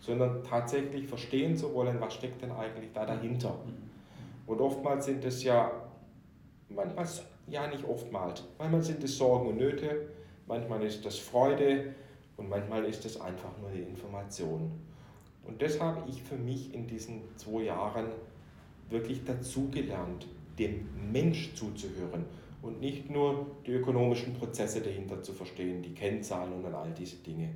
[0.00, 3.58] sondern tatsächlich verstehen zu wollen, was steckt denn eigentlich da dahinter.
[3.66, 4.50] Mhm.
[4.50, 5.70] Und oftmals sind es ja,
[6.70, 7.06] manchmal,
[7.48, 10.08] ja nicht oftmals, manchmal sind es Sorgen und Nöte,
[10.46, 11.94] manchmal ist das Freude
[12.38, 14.72] und manchmal ist es einfach nur die Information.
[15.46, 18.06] Und das habe ich für mich in diesen zwei Jahren
[18.90, 20.26] wirklich dazugelernt,
[20.58, 22.24] dem Mensch zuzuhören
[22.62, 27.50] und nicht nur die ökonomischen Prozesse dahinter zu verstehen, die Kennzahlen und all diese Dinge.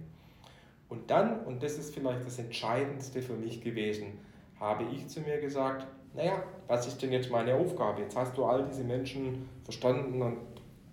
[0.89, 4.19] Und dann, und das ist vielleicht das Entscheidendste für mich gewesen,
[4.59, 8.03] habe ich zu mir gesagt, naja, was ist denn jetzt meine Aufgabe?
[8.03, 10.39] Jetzt hast du all diese Menschen verstanden und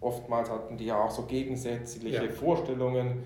[0.01, 2.31] oftmals hatten die ja auch so gegensätzliche ja.
[2.31, 3.23] Vorstellungen.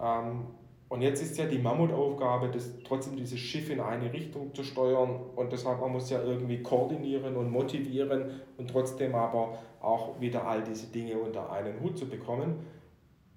[0.00, 0.46] Ähm,
[0.92, 5.20] und jetzt ist ja die Mammutaufgabe, das, trotzdem dieses Schiff in eine Richtung zu steuern.
[5.34, 10.62] Und deshalb, man muss ja irgendwie koordinieren und motivieren und trotzdem aber auch wieder all
[10.62, 12.66] diese Dinge unter einen Hut zu bekommen.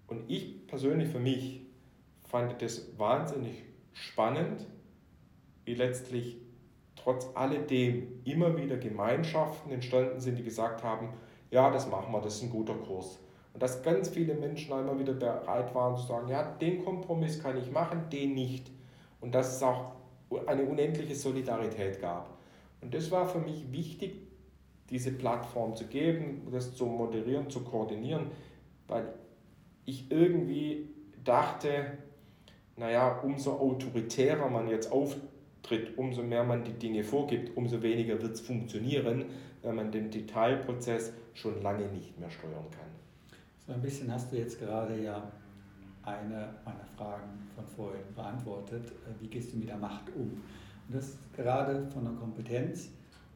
[0.08, 1.62] Und ich persönlich für mich
[2.28, 3.64] fand das wahnsinnig
[3.94, 4.68] spannend,
[5.64, 6.36] wie letztlich
[6.98, 11.14] trotz alledem immer wieder Gemeinschaften entstanden sind, die gesagt haben,
[11.52, 13.18] ja, das machen wir, das ist ein guter Kurs.
[13.56, 17.56] Und dass ganz viele Menschen einmal wieder bereit waren zu sagen, ja, den Kompromiss kann
[17.56, 18.70] ich machen, den nicht.
[19.22, 19.94] Und dass es auch
[20.46, 22.38] eine unendliche Solidarität gab.
[22.82, 24.28] Und das war für mich wichtig,
[24.90, 28.28] diese Plattform zu geben, das zu moderieren, zu koordinieren,
[28.90, 29.14] weil
[29.86, 30.90] ich irgendwie
[31.24, 31.98] dachte,
[32.76, 38.34] naja, umso autoritärer man jetzt auftritt, umso mehr man die Dinge vorgibt, umso weniger wird
[38.34, 39.24] es funktionieren,
[39.62, 42.95] wenn man den Detailprozess schon lange nicht mehr steuern kann.
[43.68, 45.32] So ein bisschen hast du jetzt gerade ja
[46.04, 48.86] eine meiner Fragen von vorhin beantwortet.
[48.88, 50.22] Äh, wie gehst du mit der Macht um?
[50.22, 50.40] Und
[50.90, 52.90] du hast gerade von der Kompetenz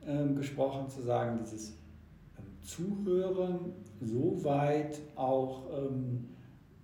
[0.05, 1.69] ähm, gesprochen, zu sagen, dieses
[2.37, 6.29] ähm, Zuhören so weit auch ähm,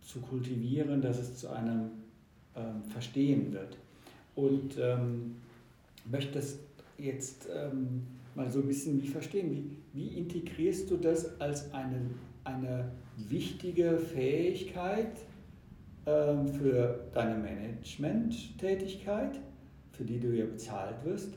[0.02, 1.92] zu kultivieren, dass es zu einem
[2.56, 3.78] ähm, Verstehen wird.
[4.36, 5.36] Und ähm,
[6.10, 6.60] möchtest
[6.98, 12.02] jetzt ähm, mal so ein bisschen wie verstehen, wie, wie integrierst du das als eine,
[12.46, 15.18] eine wichtige Fähigkeit
[16.06, 19.40] ähm, für deine Management-Tätigkeit,
[19.92, 21.34] für die du ja bezahlt wirst?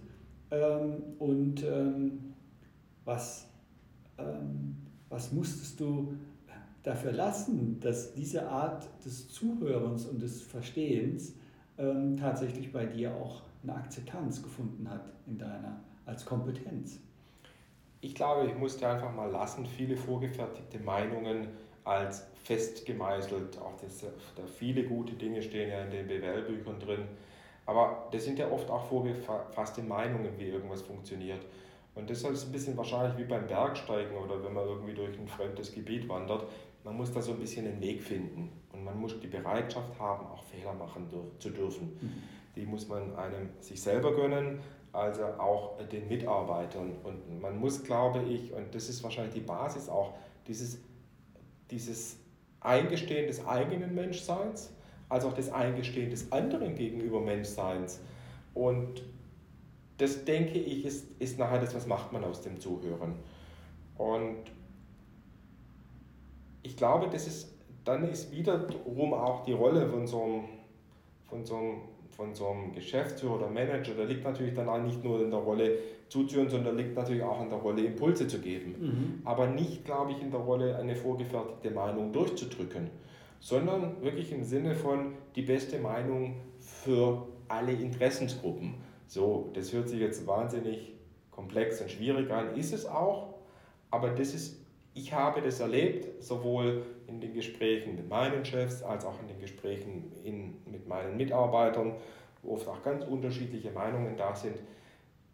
[0.51, 2.35] Ähm, und ähm,
[3.05, 3.47] was,
[5.09, 6.13] was musstest du
[6.83, 11.33] dafür lassen, dass diese Art des Zuhörens und des Verstehens
[12.19, 16.99] tatsächlich bei dir auch eine Akzeptanz gefunden hat in deiner als Kompetenz?
[18.01, 21.49] Ich glaube, ich musste einfach mal lassen, viele vorgefertigte Meinungen
[21.85, 23.59] als fest gemeißelt.
[23.59, 27.09] Auch das, da viele gute Dinge stehen ja in den BWL-Büchern drin.
[27.67, 31.45] Aber das sind ja oft auch vorgefasste Meinungen, wie irgendwas funktioniert.
[31.95, 35.27] Und das ist ein bisschen wahrscheinlich wie beim Bergsteigen oder wenn man irgendwie durch ein
[35.27, 36.45] fremdes Gebiet wandert.
[36.85, 40.27] Man muss da so ein bisschen einen Weg finden und man muss die Bereitschaft haben,
[40.27, 41.09] auch Fehler machen
[41.39, 41.99] zu dürfen.
[42.01, 42.23] Mhm.
[42.55, 44.61] Die muss man einem sich selber gönnen,
[44.93, 46.93] also auch den Mitarbeitern.
[47.05, 50.15] Und man muss, glaube ich, und das ist wahrscheinlich die Basis auch,
[50.47, 50.79] dieses,
[51.71, 52.17] dieses
[52.61, 54.73] Eingestehen des eigenen Menschseins,
[55.09, 58.01] als auch das Eingestehen des anderen gegenüber Menschseins.
[58.55, 59.03] Und
[59.99, 63.17] das denke ich, ist, ist nachher das, was macht man aus dem Zuhören.
[63.97, 64.39] Und
[66.63, 67.53] ich glaube, das ist,
[67.85, 70.45] dann ist wiederum auch die Rolle von so einem,
[71.29, 71.81] von so einem,
[72.19, 75.39] von so einem Geschäftsführer oder Manager, der liegt natürlich dann auch nicht nur in der
[75.39, 75.79] Rolle
[76.09, 78.75] zuzuhören, sondern liegt natürlich auch in der Rolle, Impulse zu geben.
[78.77, 79.23] Mhm.
[79.25, 82.91] Aber nicht, glaube ich, in der Rolle, eine vorgefertigte Meinung durchzudrücken,
[83.39, 88.75] sondern wirklich im Sinne von die beste Meinung für alle Interessensgruppen.
[89.07, 90.95] So, das hört sich jetzt wahnsinnig
[91.31, 93.35] komplex und schwierig an, ist es auch,
[93.93, 94.58] aber das ist
[94.99, 99.39] ich habe das erlebt, sowohl in den Gesprächen mit meinen Chefs als auch in den
[99.41, 101.95] Gesprächen in, mit meinen Mitarbeitern,
[102.43, 104.57] wo oft auch ganz unterschiedliche Meinungen da sind,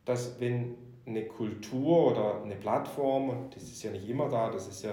[0.04, 0.74] dass wenn
[1.06, 4.92] eine Kultur oder eine Plattform, das ist ja nicht immer da, das, ist ja,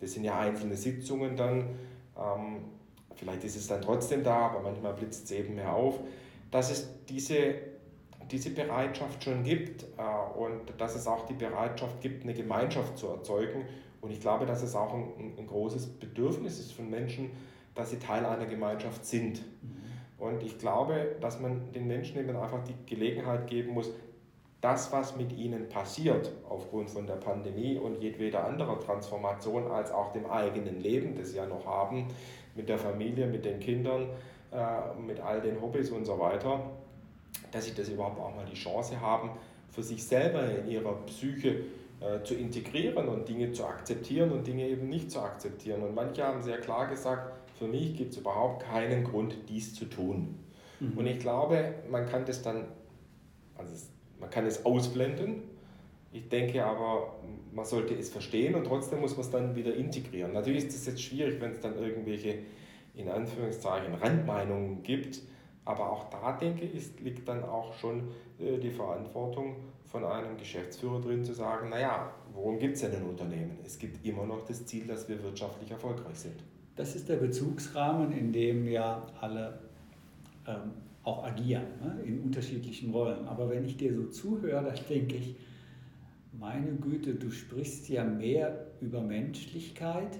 [0.00, 1.70] das sind ja einzelne Sitzungen dann,
[2.16, 2.64] ähm,
[3.16, 5.98] vielleicht ist es dann trotzdem da, aber manchmal blitzt es eben mehr auf,
[6.52, 7.54] dass es diese,
[8.30, 13.08] diese Bereitschaft schon gibt äh, und dass es auch die Bereitschaft gibt, eine Gemeinschaft zu
[13.08, 13.64] erzeugen
[14.02, 17.30] und ich glaube, dass es auch ein, ein großes Bedürfnis ist von Menschen,
[17.74, 19.40] dass sie Teil einer Gemeinschaft sind.
[19.62, 19.82] Mhm.
[20.18, 23.90] Und ich glaube, dass man den Menschen eben einfach die Gelegenheit geben muss,
[24.60, 30.12] das, was mit ihnen passiert, aufgrund von der Pandemie und jedweder anderer Transformation, als auch
[30.12, 32.08] dem eigenen Leben, das sie ja noch haben,
[32.54, 34.08] mit der Familie, mit den Kindern,
[34.52, 36.70] äh, mit all den Hobbys und so weiter,
[37.50, 39.30] dass sie das überhaupt auch mal die Chance haben,
[39.70, 41.64] für sich selber in ihrer Psyche
[42.02, 45.82] äh, zu integrieren und Dinge zu akzeptieren und Dinge eben nicht zu akzeptieren.
[45.82, 49.84] Und manche haben sehr klar gesagt, für mich gibt es überhaupt keinen Grund, dies zu
[49.84, 50.38] tun.
[50.80, 50.98] Mhm.
[50.98, 52.64] Und ich glaube, man kann das dann,
[53.56, 53.72] also
[54.18, 55.42] man kann es ausblenden.
[56.12, 57.14] Ich denke aber,
[57.52, 60.32] man sollte es verstehen und trotzdem muss man es dann wieder integrieren.
[60.32, 62.38] Natürlich ist es jetzt schwierig, wenn es dann irgendwelche,
[62.96, 65.20] in Anführungszeichen, Randmeinungen gibt.
[65.64, 68.08] Aber auch da, denke ich, liegt dann auch schon
[68.40, 69.56] äh, die Verantwortung
[69.92, 73.58] von einem Geschäftsführer drin zu sagen, naja, worum gibt es denn ein Unternehmen?
[73.62, 76.42] Es gibt immer noch das Ziel, dass wir wirtschaftlich erfolgreich sind.
[76.76, 79.58] Das ist der Bezugsrahmen, in dem ja alle
[80.48, 80.72] ähm,
[81.04, 82.02] auch agieren, ne?
[82.04, 83.28] in unterschiedlichen Rollen.
[83.28, 85.36] Aber wenn ich dir so zuhöre, dann denke ich,
[86.32, 90.18] meine Güte, du sprichst ja mehr über Menschlichkeit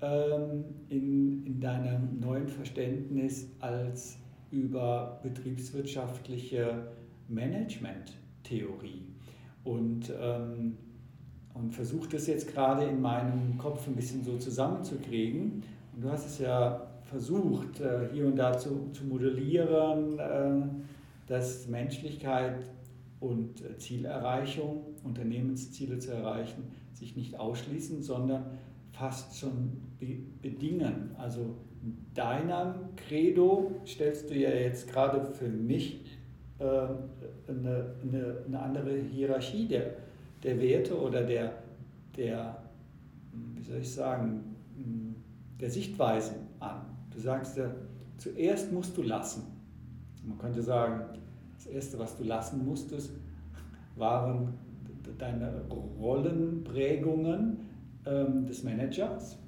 [0.00, 4.18] ähm, in, in deinem neuen Verständnis als
[4.52, 6.86] über betriebswirtschaftliche
[7.28, 8.12] Management.
[8.44, 9.02] Theorie.
[9.64, 10.76] Und, ähm,
[11.54, 15.62] und versuche das jetzt gerade in meinem Kopf ein bisschen so zusammenzukriegen.
[15.94, 20.62] Und du hast es ja versucht, äh, hier und da zu, zu modellieren, äh,
[21.26, 22.64] dass Menschlichkeit
[23.20, 28.44] und äh, Zielerreichung, Unternehmensziele zu erreichen, sich nicht ausschließen, sondern
[28.92, 29.80] fast schon
[30.42, 31.14] bedingen.
[31.18, 36.18] Also in deinem Credo stellst du ja jetzt gerade für mich
[36.60, 36.96] ähm,
[37.48, 39.90] eine, eine, eine andere Hierarchie der,
[40.42, 41.52] der Werte oder der,
[42.16, 42.56] der,
[43.54, 44.54] wie soll ich sagen,
[45.60, 46.82] der Sichtweisen an.
[47.12, 47.70] Du sagst ja,
[48.18, 49.44] zuerst musst du lassen.
[50.24, 51.18] Man könnte sagen,
[51.56, 53.12] das Erste, was du lassen musstest,
[53.96, 54.54] waren
[55.18, 55.62] deine
[56.00, 57.58] Rollenprägungen
[58.06, 59.38] ähm, des Managers.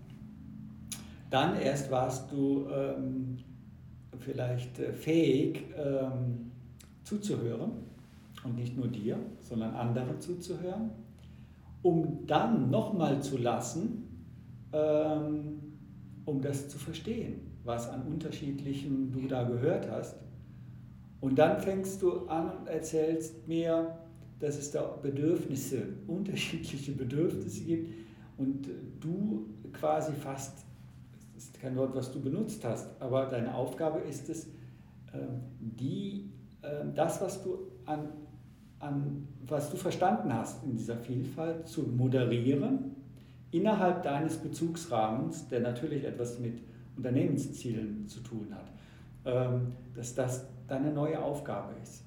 [1.30, 3.38] dann erst warst du ähm,
[4.20, 6.52] vielleicht äh, fähig ähm,
[7.06, 7.72] zuzuhören
[8.44, 10.90] und nicht nur dir, sondern anderen zuzuhören,
[11.82, 14.26] um dann nochmal zu lassen,
[14.72, 15.62] ähm,
[16.24, 20.16] um das zu verstehen, was an unterschiedlichem du da gehört hast.
[21.20, 23.96] Und dann fängst du an und erzählst mir,
[24.40, 27.94] dass es da Bedürfnisse, unterschiedliche Bedürfnisse gibt
[28.36, 28.68] und
[29.00, 30.66] du quasi fast,
[31.34, 34.46] das ist kein Wort, was du benutzt hast, aber deine Aufgabe ist es,
[35.14, 36.30] ähm, die,
[36.94, 38.08] das, was du an,
[38.78, 42.96] an, was du verstanden hast in dieser Vielfalt, zu moderieren
[43.50, 46.60] innerhalb deines Bezugsrahmens, der natürlich etwas mit
[46.96, 48.70] Unternehmenszielen zu tun hat,
[49.24, 52.04] ähm, dass das deine neue Aufgabe ist.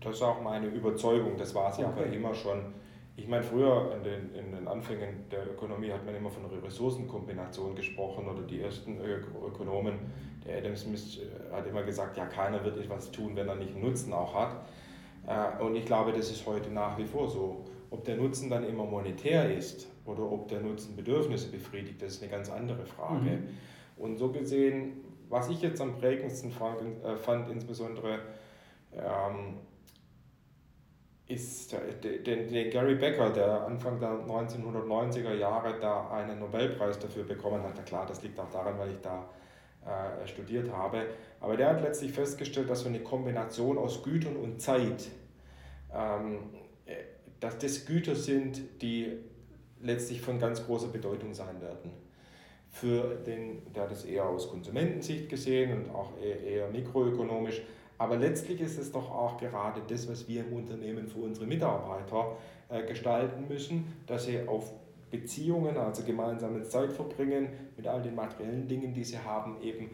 [0.00, 2.14] Das ist auch meine Überzeugung, das war es ja okay.
[2.14, 2.58] immer schon
[3.16, 6.62] ich meine, früher in den, in den Anfängen der Ökonomie hat man immer von einer
[6.62, 9.94] Ressourcenkombination gesprochen oder die ersten Ökonomen,
[10.44, 13.74] der Adam Smith äh, hat immer gesagt, ja, keiner wird etwas tun, wenn er nicht
[13.74, 14.56] einen Nutzen auch hat.
[15.26, 17.64] Äh, und ich glaube, das ist heute nach wie vor so.
[17.90, 22.22] Ob der Nutzen dann immer monetär ist oder ob der Nutzen Bedürfnisse befriedigt, das ist
[22.22, 23.30] eine ganz andere Frage.
[23.30, 23.48] Mhm.
[23.96, 28.18] Und so gesehen, was ich jetzt am prägendsten fand, äh, fand insbesondere
[28.92, 29.58] ähm,
[31.26, 37.62] ist den, den Gary Becker, der Anfang der 1990er Jahre da einen Nobelpreis dafür bekommen
[37.62, 37.86] hat.
[37.86, 39.26] Klar, das liegt auch daran, weil ich da
[39.86, 41.06] äh, studiert habe.
[41.40, 45.08] Aber der hat letztlich festgestellt, dass so eine Kombination aus Gütern und Zeit,
[45.94, 46.40] ähm,
[47.40, 49.12] dass das Güter sind, die
[49.80, 51.90] letztlich von ganz großer Bedeutung sein werden.
[52.70, 57.62] Für den, der hat es eher aus Konsumentensicht gesehen und auch eher, eher mikroökonomisch,
[57.98, 62.36] aber letztlich ist es doch auch gerade das, was wir im Unternehmen für unsere Mitarbeiter
[62.68, 64.72] äh, gestalten müssen, dass sie auf
[65.10, 69.90] Beziehungen, also gemeinsames Zeit verbringen, mit all den materiellen Dingen, die sie haben, eben,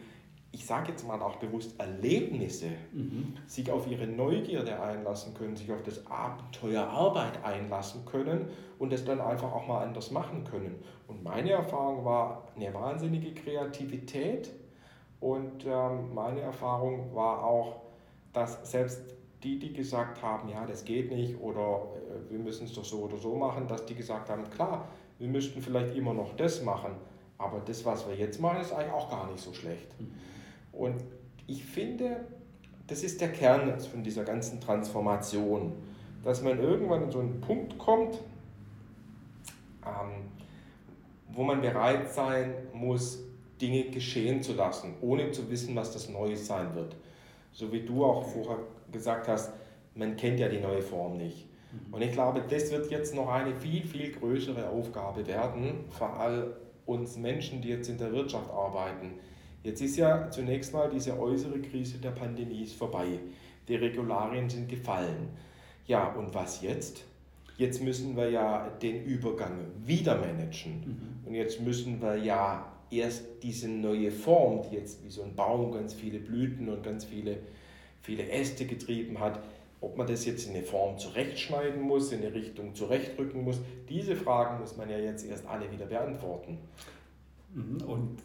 [0.51, 3.35] ich sage jetzt mal auch bewusst Erlebnisse, mhm.
[3.45, 8.47] sich auf ihre Neugierde einlassen können, sich auf das Abenteuer Arbeit einlassen können
[8.79, 10.75] und es dann einfach auch mal anders machen können.
[11.07, 14.51] Und meine Erfahrung war eine wahnsinnige Kreativität
[15.19, 17.80] und ähm, meine Erfahrung war auch,
[18.33, 19.01] dass selbst
[19.43, 22.99] die, die gesagt haben, ja, das geht nicht oder äh, wir müssen es doch so
[22.99, 26.91] oder so machen, dass die gesagt haben, klar, wir müssten vielleicht immer noch das machen,
[27.37, 29.87] aber das, was wir jetzt machen, ist eigentlich auch gar nicht so schlecht.
[30.71, 31.03] Und
[31.47, 32.25] ich finde,
[32.87, 35.73] das ist der Kern von dieser ganzen Transformation,
[36.23, 38.15] dass man irgendwann an so einen Punkt kommt,
[39.85, 40.29] ähm,
[41.29, 43.23] wo man bereit sein muss,
[43.59, 46.95] Dinge geschehen zu lassen, ohne zu wissen, was das Neue sein wird
[47.51, 48.59] so wie du auch vorher
[48.91, 49.53] gesagt hast,
[49.95, 51.47] man kennt ja die neue Form nicht.
[51.71, 51.93] Mhm.
[51.93, 56.53] Und ich glaube, das wird jetzt noch eine viel, viel größere Aufgabe werden, vor allem
[56.85, 59.13] uns Menschen, die jetzt in der Wirtschaft arbeiten.
[59.63, 63.19] Jetzt ist ja zunächst mal diese äußere Krise der Pandemie vorbei.
[63.67, 65.29] Die Regularien sind gefallen.
[65.85, 67.03] Ja, und was jetzt?
[67.57, 71.21] Jetzt müssen wir ja den Übergang wieder managen.
[71.23, 71.27] Mhm.
[71.27, 75.71] Und jetzt müssen wir ja erst diese neue Form, die jetzt wie so ein Baum
[75.71, 77.37] ganz viele Blüten und ganz viele,
[78.01, 79.39] viele Äste getrieben hat,
[79.79, 84.15] ob man das jetzt in eine Form zurechtschneiden muss, in eine Richtung zurechtrücken muss, diese
[84.15, 86.59] Fragen muss man ja jetzt erst alle wieder beantworten.
[87.53, 88.17] Mhm, und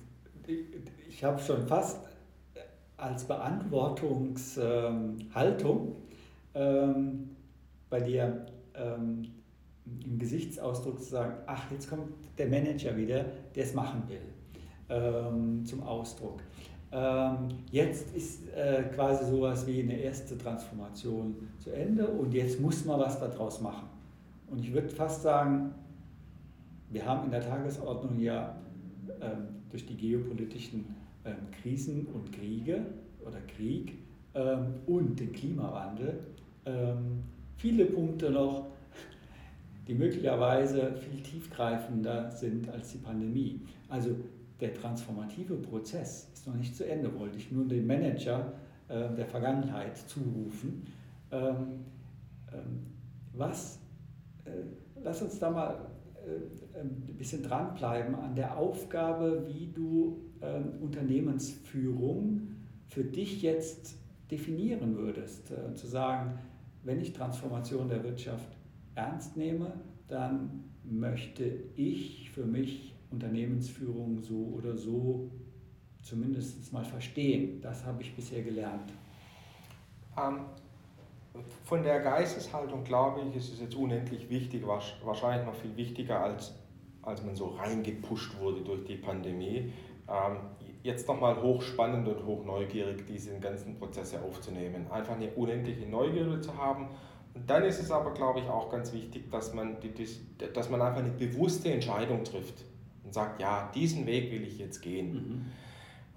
[1.09, 1.99] ich habe schon fast
[2.97, 5.97] als Beantwortungshaltung
[6.55, 7.31] ähm,
[7.89, 9.29] bei dir ähm,
[10.05, 14.21] im Gesichtsausdruck zu sagen, ach, jetzt kommt der Manager wieder, der es machen will
[14.89, 16.43] ähm, zum Ausdruck.
[16.93, 22.85] Ähm, jetzt ist äh, quasi sowas wie eine erste Transformation zu Ende und jetzt muss
[22.85, 23.89] man was daraus machen.
[24.51, 25.75] Und ich würde fast sagen,
[26.91, 28.57] wir haben in der Tagesordnung ja
[29.21, 30.87] ähm, durch die geopolitischen
[31.25, 32.87] ähm, Krisen und Kriege
[33.27, 33.99] oder Krieg
[34.35, 36.21] ähm, und den Klimawandel
[36.67, 37.23] ähm,
[37.57, 38.67] viele Punkte noch,
[39.87, 43.61] die möglicherweise viel tiefgreifender sind als die Pandemie.
[43.89, 44.17] Also
[44.61, 48.53] der transformative Prozess ist noch nicht zu Ende, wollte ich nur den Manager
[48.89, 50.87] äh, der Vergangenheit zurufen.
[51.31, 51.85] Ähm,
[52.53, 52.87] ähm,
[53.33, 53.79] was,
[54.45, 54.51] äh,
[55.03, 55.91] lass uns da mal
[56.27, 62.49] äh, ein bisschen dranbleiben an der Aufgabe, wie du ähm, Unternehmensführung
[62.87, 63.97] für dich jetzt
[64.31, 65.51] definieren würdest.
[65.51, 66.39] Äh, zu sagen,
[66.83, 68.57] wenn ich Transformation der Wirtschaft
[68.95, 69.73] ernst nehme,
[70.09, 71.45] dann möchte
[71.75, 75.31] ich für mich Unternehmensführung so oder so
[76.03, 77.61] zumindest mal verstehen.
[77.61, 78.93] Das habe ich bisher gelernt.
[80.17, 80.41] Ähm,
[81.65, 86.55] von der Geisteshaltung glaube ich, ist es jetzt unendlich wichtig, wahrscheinlich noch viel wichtiger als
[87.07, 89.73] als man so reingepusht wurde durch die Pandemie.
[90.09, 90.37] Ähm,
[90.83, 94.91] jetzt nochmal hochspannend und hochneugierig, diese ganzen Prozesse aufzunehmen.
[94.91, 96.89] Einfach eine unendliche Neugierde zu haben.
[97.35, 99.93] Und dann ist es aber, glaube ich, auch ganz wichtig, dass man, die,
[100.53, 102.65] dass man einfach eine bewusste Entscheidung trifft
[103.17, 105.13] sagt, ja, diesen Weg will ich jetzt gehen.
[105.13, 105.47] Mhm.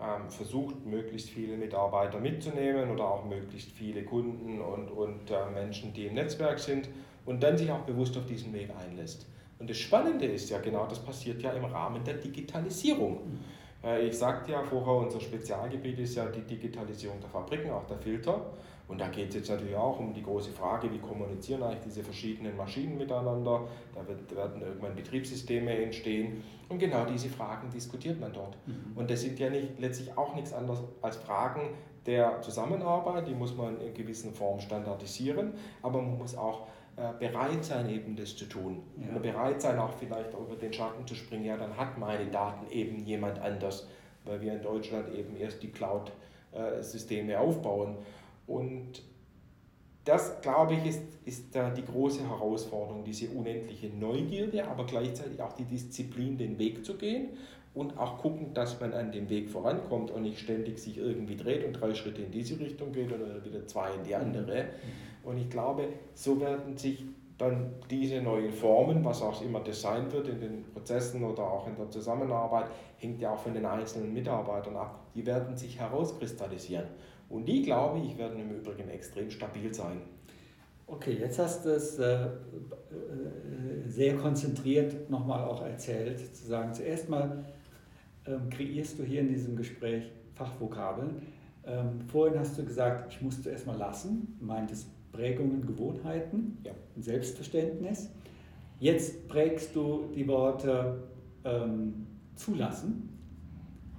[0.02, 5.94] Ähm, versucht, möglichst viele Mitarbeiter mitzunehmen oder auch möglichst viele Kunden und, und äh, Menschen,
[5.94, 6.88] die im Netzwerk sind
[7.26, 9.28] und dann sich auch bewusst auf diesen Weg einlässt.
[9.60, 13.14] Und das Spannende ist ja genau, das passiert ja im Rahmen der Digitalisierung.
[13.26, 13.40] Mhm.
[13.84, 17.98] Äh, ich sagte ja vorher, unser Spezialgebiet ist ja die Digitalisierung der Fabriken, auch der
[17.98, 18.46] Filter.
[18.90, 22.04] Und da geht es jetzt natürlich auch um die große Frage, wie kommunizieren eigentlich diese
[22.04, 23.68] verschiedenen Maschinen miteinander.
[23.94, 26.44] Da wird, werden irgendwann Betriebssysteme entstehen.
[26.70, 28.58] Und genau diese Fragen diskutiert man dort.
[28.66, 28.98] Mhm.
[28.98, 31.70] Und das sind ja nicht, letztlich auch nichts anderes als Fragen
[32.08, 33.28] der Zusammenarbeit.
[33.28, 35.54] Die muss man in gewissen Form standardisieren.
[35.84, 36.66] Aber man muss auch
[37.18, 38.84] bereit sein, eben das zu tun.
[38.98, 39.12] Ja.
[39.12, 42.70] Oder bereit sein, auch vielleicht über den Schatten zu springen, ja, dann hat meine Daten
[42.72, 43.88] eben jemand anders,
[44.26, 47.98] weil wir in Deutschland eben erst die Cloud-Systeme aufbauen.
[48.48, 49.02] Und
[50.04, 55.66] das, glaube ich, ist, ist die große Herausforderung, diese unendliche Neugierde, aber gleichzeitig auch die
[55.66, 57.30] Disziplin, den Weg zu gehen
[57.76, 61.64] und auch gucken, dass man an dem Weg vorankommt und nicht ständig sich irgendwie dreht
[61.64, 64.64] und drei Schritte in diese Richtung geht oder wieder zwei in die andere.
[64.64, 67.06] Mhm und ich glaube, so werden sich
[67.40, 71.68] dann diese neuen Formen, was auch immer das sein wird in den Prozessen oder auch
[71.68, 72.66] in der Zusammenarbeit,
[72.98, 76.86] hängt ja auch von den einzelnen Mitarbeitern ab, die werden sich herauskristallisieren.
[77.30, 80.02] Und die, glaube ich, werden im Übrigen extrem stabil sein.
[80.86, 82.30] Okay, jetzt hast du es äh, äh
[83.88, 87.46] sehr konzentriert nochmal auch erzählt, zu sagen, zuerst mal
[88.26, 91.22] ähm, kreierst du hier in diesem Gespräch Fachvokabeln.
[91.66, 96.72] Ähm, vorhin hast du gesagt, ich musste erstmal lassen, meintest Prägungen, Gewohnheiten, ja.
[96.96, 98.10] ein Selbstverständnis.
[98.80, 101.04] Jetzt prägst du die Worte
[101.44, 103.10] ähm, zulassen.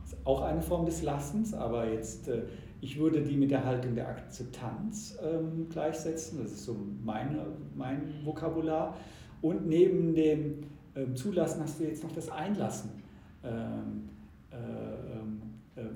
[0.03, 2.43] Das ist auch eine Form des Lassens, aber jetzt, äh,
[2.81, 6.43] ich würde die mit der Haltung der Akzeptanz ähm, gleichsetzen.
[6.43, 8.97] Das ist so meine, mein Vokabular.
[9.43, 10.63] Und neben dem
[10.97, 12.91] ähm, Zulassen hast du jetzt noch das Einlassen
[13.45, 14.09] ähm,
[14.51, 15.20] äh, ähm, äh,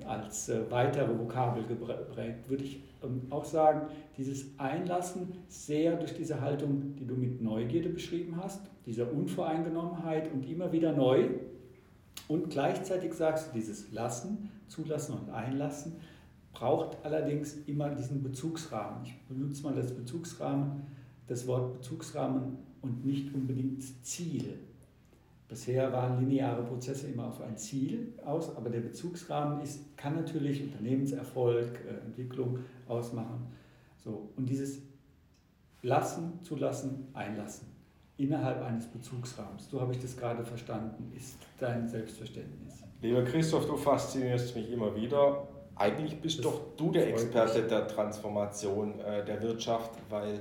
[0.07, 2.49] als äh, weitere Vokabel geprägt.
[2.49, 7.89] Würde ich ähm, auch sagen, dieses Einlassen sehr durch diese Haltung, die du mit Neugierde
[7.89, 11.29] beschrieben hast, dieser Unvoreingenommenheit und immer wieder neu.
[12.29, 15.95] Und gleichzeitig sagst du, dieses Lassen, Zulassen und Einlassen
[16.53, 19.05] braucht allerdings immer diesen Bezugsrahmen.
[19.05, 20.83] Ich benutze mal das Bezugsrahmen,
[21.27, 24.59] das Wort Bezugsrahmen und nicht unbedingt Ziel.
[25.49, 30.63] Bisher waren lineare Prozesse immer auf ein Ziel aus, aber der Bezugsrahmen ist, kann natürlich
[30.63, 33.47] Unternehmenserfolg, äh, Entwicklung ausmachen.
[34.03, 34.81] So, und dieses
[35.83, 37.69] Lassen, Zulassen, Einlassen
[38.17, 42.83] innerhalb eines Bezugsrahmens, so habe ich das gerade verstanden, ist dein Selbstverständnis.
[43.03, 45.47] Lieber Christoph, du faszinierst mich immer wieder.
[45.77, 47.69] Eigentlich bist das doch du der Experte mich.
[47.69, 50.41] der Transformation äh, der Wirtschaft, weil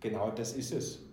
[0.00, 1.05] genau das ist es.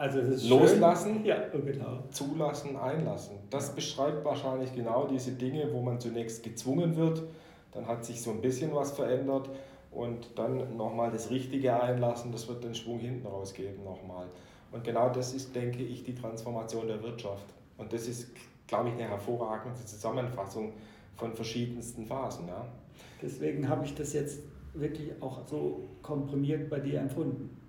[0.00, 1.98] Also Loslassen, ja, genau.
[2.10, 3.36] zulassen, einlassen.
[3.50, 7.22] Das beschreibt wahrscheinlich genau diese Dinge, wo man zunächst gezwungen wird,
[7.72, 9.50] dann hat sich so ein bisschen was verändert
[9.90, 14.26] und dann nochmal das Richtige einlassen, das wird den Schwung hinten rausgeben nochmal.
[14.72, 17.44] Und genau das ist, denke ich, die Transformation der Wirtschaft.
[17.76, 18.30] Und das ist,
[18.68, 20.72] glaube ich, eine hervorragende Zusammenfassung
[21.16, 22.48] von verschiedensten Phasen.
[22.48, 22.64] Ja.
[23.20, 24.40] Deswegen habe ich das jetzt
[24.72, 27.59] wirklich auch so komprimiert bei dir empfunden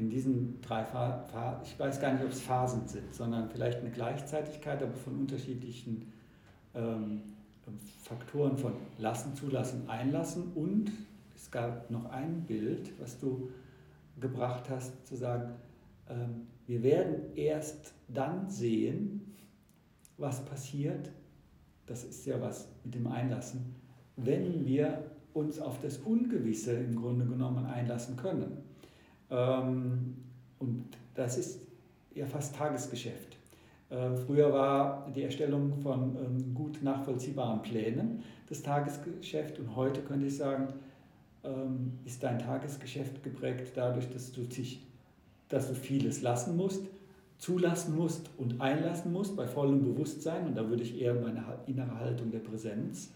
[0.00, 3.90] in diesen drei Phasen, ich weiß gar nicht, ob es Phasen sind, sondern vielleicht eine
[3.90, 6.10] Gleichzeitigkeit, aber von unterschiedlichen
[6.74, 7.20] ähm,
[8.02, 10.52] Faktoren von lassen, zulassen, einlassen.
[10.54, 10.90] Und
[11.36, 13.50] es gab noch ein Bild, was du
[14.18, 15.52] gebracht hast, zu sagen,
[16.08, 19.36] ähm, wir werden erst dann sehen,
[20.16, 21.10] was passiert,
[21.86, 23.74] das ist ja was mit dem Einlassen,
[24.16, 28.69] wenn wir uns auf das Ungewisse im Grunde genommen einlassen können.
[29.30, 30.16] Ähm,
[30.58, 31.60] und das ist
[32.14, 33.36] ja fast Tagesgeschäft.
[33.90, 40.26] Ähm, früher war die Erstellung von ähm, gut nachvollziehbaren Plänen das Tagesgeschäft und heute könnte
[40.26, 40.68] ich sagen,
[42.04, 44.84] ist dein Tagesgeschäft geprägt dadurch, dass du, dich,
[45.48, 46.82] dass du vieles lassen musst,
[47.38, 50.48] zulassen musst und einlassen musst bei vollem Bewusstsein.
[50.48, 53.12] Und da würde ich eher meine innere Haltung der Präsenz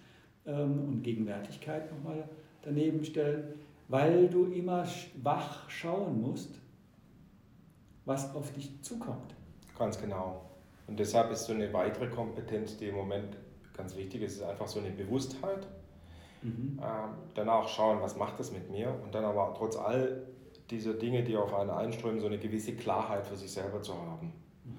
[0.47, 2.27] und Gegenwärtigkeit nochmal
[2.63, 3.55] daneben stellen
[3.89, 4.87] weil du immer
[5.23, 6.59] wach schauen musst,
[8.05, 9.35] was auf dich zukommt.
[9.79, 10.43] Ganz genau.
[10.87, 13.37] Und deshalb ist so eine weitere Kompetenz, die im Moment
[13.77, 15.67] ganz wichtig ist, ist einfach so eine Bewusstheit.
[16.43, 16.79] Mhm.
[16.83, 20.27] Ähm, dann auch schauen, was macht das mit mir und dann aber trotz all
[20.71, 24.33] dieser Dinge, die auf einen einströmen, so eine gewisse Klarheit für sich selber zu haben.
[24.65, 24.77] Mhm.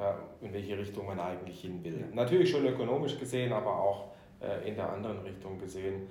[0.00, 2.00] äh, in welche Richtung man eigentlich hin will.
[2.00, 2.06] Ja.
[2.14, 4.08] Natürlich schon ökonomisch gesehen, aber auch
[4.40, 6.06] äh, in der anderen Richtung gesehen,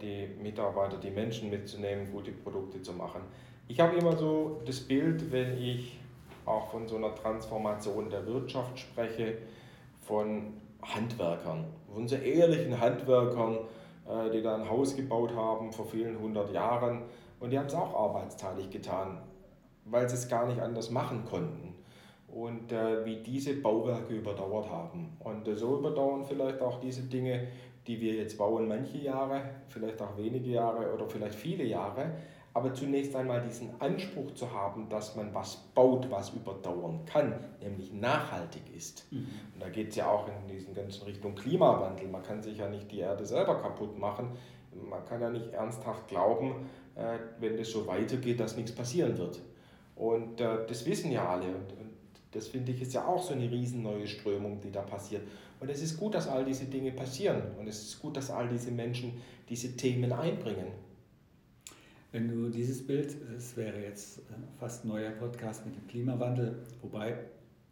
[0.00, 3.22] die Mitarbeiter, die Menschen mitzunehmen, gute Produkte zu machen.
[3.68, 5.98] Ich habe immer so das Bild, wenn ich
[6.44, 9.38] auch von so einer Transformation der Wirtschaft spreche,
[10.00, 13.58] von Handwerkern, von so ehrlichen Handwerkern,
[14.34, 17.02] die da ein Haus gebaut haben vor vielen hundert Jahren
[17.38, 19.18] und die haben es auch arbeitsteilig getan,
[19.84, 21.74] weil sie es gar nicht anders machen konnten
[22.32, 25.16] und äh, wie diese Bauwerke überdauert haben.
[25.20, 27.48] Und äh, so überdauern vielleicht auch diese Dinge,
[27.86, 32.12] die wir jetzt bauen, manche Jahre, vielleicht auch wenige Jahre oder vielleicht viele Jahre.
[32.54, 37.92] Aber zunächst einmal diesen Anspruch zu haben, dass man was baut, was überdauern kann, nämlich
[37.94, 39.10] nachhaltig ist.
[39.10, 39.26] Mhm.
[39.54, 42.08] Und da geht es ja auch in diesen ganzen Richtung Klimawandel.
[42.08, 44.32] Man kann sich ja nicht die Erde selber kaputt machen.
[44.70, 49.40] Man kann ja nicht ernsthaft glauben, äh, wenn das so weitergeht, dass nichts passieren wird.
[49.96, 51.46] Und äh, das wissen ja alle.
[51.46, 51.72] Und,
[52.32, 55.22] das finde ich ist ja auch so eine riesen neue Strömung, die da passiert.
[55.62, 57.40] Und es ist gut, dass all diese Dinge passieren.
[57.56, 59.12] Und es ist gut, dass all diese Menschen
[59.48, 60.66] diese Themen einbringen.
[62.10, 64.22] Wenn du dieses Bild, das wäre jetzt äh,
[64.58, 67.16] fast ein neuer Podcast mit dem Klimawandel, wobei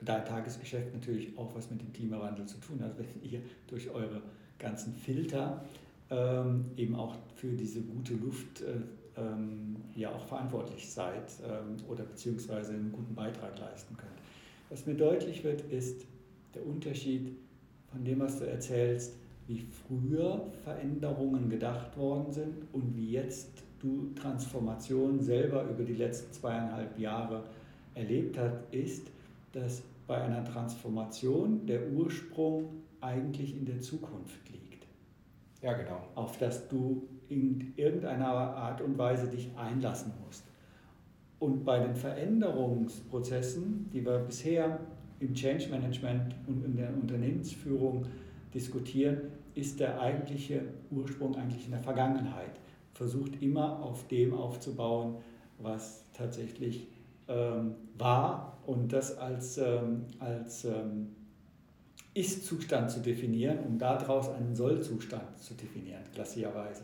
[0.01, 4.23] dein Tagesgeschäft natürlich auch was mit dem Klimawandel zu tun hat, wenn ihr durch eure
[4.61, 5.65] ganzen Filter
[6.11, 12.05] ähm, eben auch für diese gute Luft äh, ähm, ja auch verantwortlich seid ähm, oder
[12.05, 14.13] beziehungsweise einen guten Beitrag leisten könnt.
[14.69, 16.07] Was mir deutlich wird, ist
[16.55, 17.37] der Unterschied
[17.91, 19.15] von dem, was du erzählst,
[19.47, 26.33] wie früher Veränderungen gedacht worden sind und wie jetzt du Transformation selber über die letzten
[26.33, 27.45] zweieinhalb Jahre
[27.95, 29.09] erlebt hast, ist,
[29.53, 32.69] dass bei einer Transformation der Ursprung
[33.01, 34.87] eigentlich in der Zukunft liegt.
[35.63, 36.01] Ja, genau.
[36.15, 40.45] Auf das du in irgendeiner Art und Weise dich einlassen musst.
[41.39, 44.81] Und bei den Veränderungsprozessen, die wir bisher
[45.21, 48.07] im Change Management und in der Unternehmensführung
[48.53, 49.21] diskutieren,
[49.55, 52.59] ist der eigentliche Ursprung eigentlich in der Vergangenheit.
[52.95, 55.17] Versucht immer auf dem aufzubauen,
[55.59, 56.89] was tatsächlich
[57.29, 61.09] ähm, war und das als, ähm, als ähm,
[62.15, 66.83] Ist-Zustand zu definieren, um daraus einen Soll-Zustand zu definieren, klassischerweise.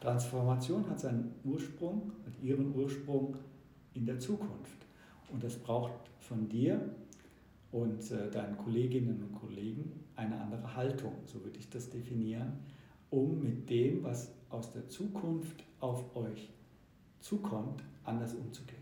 [0.00, 3.36] Transformation hat seinen Ursprung, hat ihren Ursprung
[3.94, 4.86] in der Zukunft.
[5.32, 6.80] Und das braucht von dir
[7.72, 12.58] und äh, deinen Kolleginnen und Kollegen eine andere Haltung, so würde ich das definieren,
[13.10, 16.50] um mit dem, was aus der Zukunft auf euch
[17.20, 18.78] zukommt, anders umzugehen.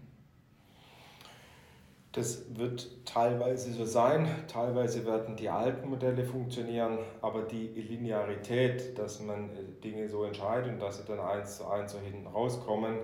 [2.12, 9.20] Das wird teilweise so sein, teilweise werden die alten Modelle funktionieren, aber die Linearität, dass
[9.20, 13.00] man äh, Dinge so entscheidet und dass sie dann eins zu eins so hinten rauskommen,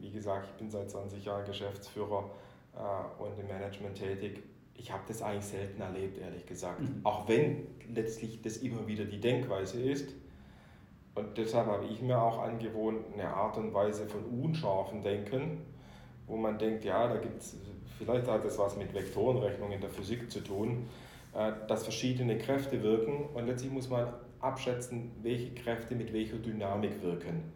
[0.00, 2.30] wie gesagt, ich bin seit 20 Jahren Geschäftsführer
[2.76, 4.42] äh, und im Management tätig.
[4.76, 6.80] Ich habe das eigentlich selten erlebt, ehrlich gesagt.
[6.80, 7.00] Mhm.
[7.04, 10.14] Auch wenn letztlich das immer wieder die Denkweise ist.
[11.14, 15.62] Und deshalb habe ich mir auch angewohnt, eine Art und Weise von unscharfen Denken,
[16.26, 17.56] wo man denkt, ja, da gibt es,
[17.98, 20.88] vielleicht hat das was mit Vektorenrechnung in der Physik zu tun,
[21.34, 24.08] äh, dass verschiedene Kräfte wirken und letztlich muss man
[24.40, 27.52] abschätzen, welche Kräfte mit welcher Dynamik wirken.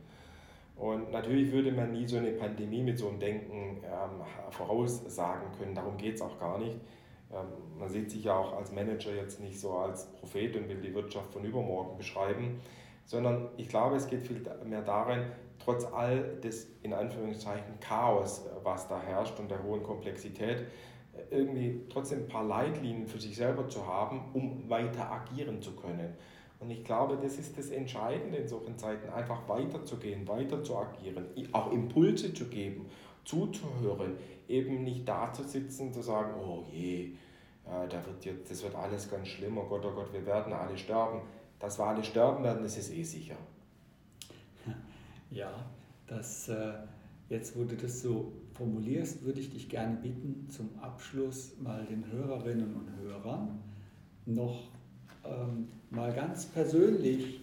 [0.79, 5.75] Und natürlich würde man nie so eine Pandemie mit so einem Denken ähm, voraussagen können,
[5.75, 6.77] darum geht es auch gar nicht.
[7.33, 7.47] Ähm,
[7.79, 10.95] man sieht sich ja auch als Manager jetzt nicht so als Prophet und will die
[10.95, 12.61] Wirtschaft von übermorgen beschreiben,
[13.05, 15.25] sondern ich glaube, es geht viel mehr darin,
[15.59, 20.65] trotz all des in Anführungszeichen Chaos, was da herrscht und der hohen Komplexität,
[21.31, 26.15] irgendwie trotzdem ein paar Leitlinien für sich selber zu haben, um weiter agieren zu können.
[26.61, 31.27] Und ich glaube, das ist das Entscheidende in solchen Zeiten, einfach weiterzugehen, weiter zu agieren,
[31.53, 32.87] auch Impulse zu geben,
[33.25, 34.17] zuzuhören,
[34.49, 37.13] eben nicht da zu sitzen, zu sagen, oh je,
[37.67, 40.53] ja, da wird jetzt, das wird alles ganz schlimm, oh Gott, oh Gott, wir werden
[40.53, 41.21] alle sterben.
[41.59, 43.37] Dass wir alle sterben werden, das ist eh sicher.
[45.31, 45.53] Ja,
[46.07, 46.73] das, äh,
[47.29, 52.11] jetzt wo du das so formulierst, würde ich dich gerne bitten, zum Abschluss mal den
[52.11, 53.63] Hörerinnen und Hörern
[54.25, 54.71] noch
[55.29, 57.41] ähm, mal ganz persönlich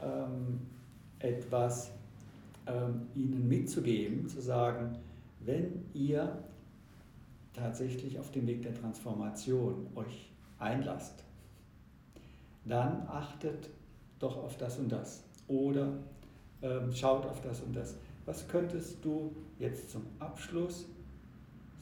[0.00, 0.60] ähm,
[1.18, 1.90] etwas
[2.66, 4.96] ähm, Ihnen mitzugeben, zu sagen,
[5.40, 6.38] wenn ihr
[7.52, 11.24] tatsächlich auf dem Weg der Transformation euch einlasst,
[12.64, 13.70] dann achtet
[14.18, 15.92] doch auf das und das oder
[16.62, 17.94] ähm, schaut auf das und das.
[18.24, 20.86] Was könntest du jetzt zum Abschluss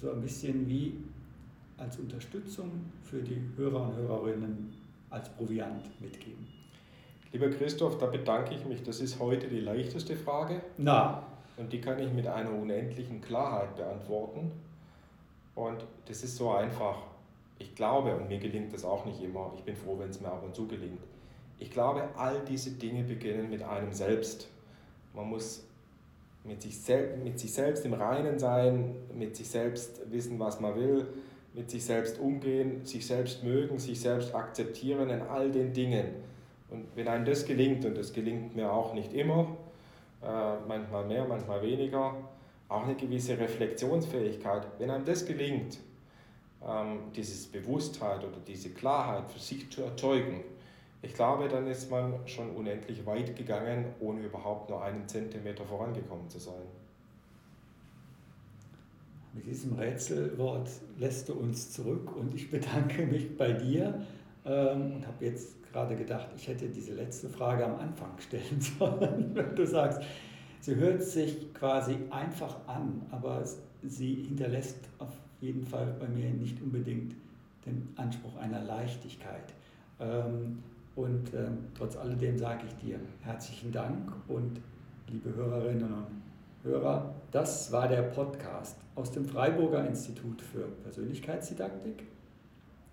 [0.00, 0.94] so ein bisschen wie
[1.78, 2.70] als Unterstützung
[3.02, 4.84] für die Hörer und Hörerinnen
[5.15, 6.47] als Proviant mitgeben.
[7.33, 8.83] Lieber Christoph, da bedanke ich mich.
[8.83, 10.61] Das ist heute die leichteste Frage.
[10.77, 11.23] Na.
[11.57, 14.53] Und die kann ich mit einer unendlichen Klarheit beantworten.
[15.55, 16.99] Und das ist so einfach.
[17.59, 20.29] ich glaube, und mir gelingt das auch nicht immer, ich bin froh, wenn es mir
[20.29, 21.01] ab und zu gelingt,
[21.59, 24.49] ich glaube, all diese Dinge beginnen mit einem selbst.
[25.15, 25.65] Man muss
[26.43, 26.77] mit sich,
[27.23, 31.07] mit sich selbst im Reinen sein, mit sich selbst wissen, was man will,
[31.55, 36.07] mit sich selbst umgehen, sich selbst mögen, sich selbst akzeptieren in all den Dingen.
[36.68, 39.57] Und wenn einem das gelingt, und das gelingt mir auch nicht immer,
[40.22, 42.16] äh, manchmal mehr, manchmal weniger,
[42.68, 45.78] auch eine gewisse Reflexionsfähigkeit, wenn einem das gelingt,
[46.66, 50.42] ähm, dieses Bewusstheit oder diese Klarheit für sich zu erzeugen,
[51.02, 56.30] ich glaube, dann ist man schon unendlich weit gegangen, ohne überhaupt nur einen Zentimeter vorangekommen
[56.30, 56.64] zu sein.
[59.35, 64.07] Mit diesem Rätselwort lässt du uns zurück und ich bedanke mich bei dir
[64.45, 69.35] ähm, und habe jetzt gerade gedacht, ich hätte diese letzte Frage am Anfang stellen sollen,
[69.35, 70.03] wenn du sagst,
[70.61, 73.43] sie hört sich quasi einfach an, aber
[73.82, 77.16] sie hinterlässt auf jeden Fall bei mir nicht unbedingt
[77.66, 79.53] den Anspruch einer Leichtigkeit.
[79.99, 80.62] Ähm,
[80.95, 84.61] und äh, trotz alledem sage ich dir herzlichen Dank und
[85.09, 86.24] liebe Hörerinnen und
[86.65, 92.05] Hörer, das war der Podcast aus dem Freiburger Institut für Persönlichkeitsdidaktik.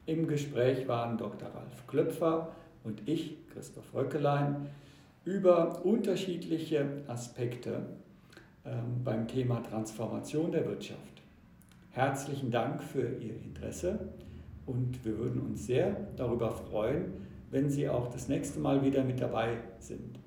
[0.06, 1.48] Im Gespräch waren Dr.
[1.48, 2.50] Ralf Klöpfer
[2.84, 4.68] und ich, Christoph Röckelein,
[5.24, 7.86] über unterschiedliche Aspekte
[8.66, 11.22] ähm, beim Thema Transformation der Wirtschaft.
[11.92, 14.10] Herzlichen Dank für Ihr Interesse
[14.66, 17.14] und wir würden uns sehr darüber freuen,
[17.52, 20.21] wenn Sie auch das nächste Mal wieder mit dabei sind.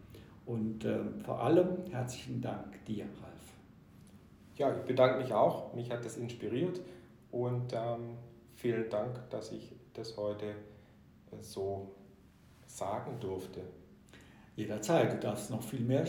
[0.47, 3.35] Und äh, vor allem herzlichen Dank dir, Ralf.
[4.57, 5.75] Ja, ich bedanke mich auch.
[5.75, 6.81] Mich hat das inspiriert
[7.31, 8.17] und ähm,
[8.55, 11.95] vielen Dank, dass ich das heute äh, so
[12.67, 13.63] sagen durfte.
[14.57, 15.13] Jederzeit.
[15.13, 16.05] Du darfst noch viel mehr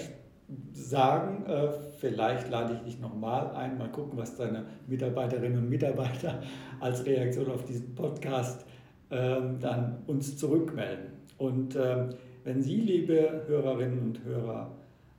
[0.73, 1.45] sagen.
[1.45, 3.77] Äh, vielleicht lade ich dich nochmal ein.
[3.77, 6.41] Mal gucken, was deine Mitarbeiterinnen und Mitarbeiter
[6.79, 8.65] als Reaktion auf diesen Podcast
[9.09, 11.13] ähm, dann uns zurückmelden.
[11.37, 12.09] Und ähm,
[12.45, 14.71] wenn Sie, liebe Hörerinnen und Hörer,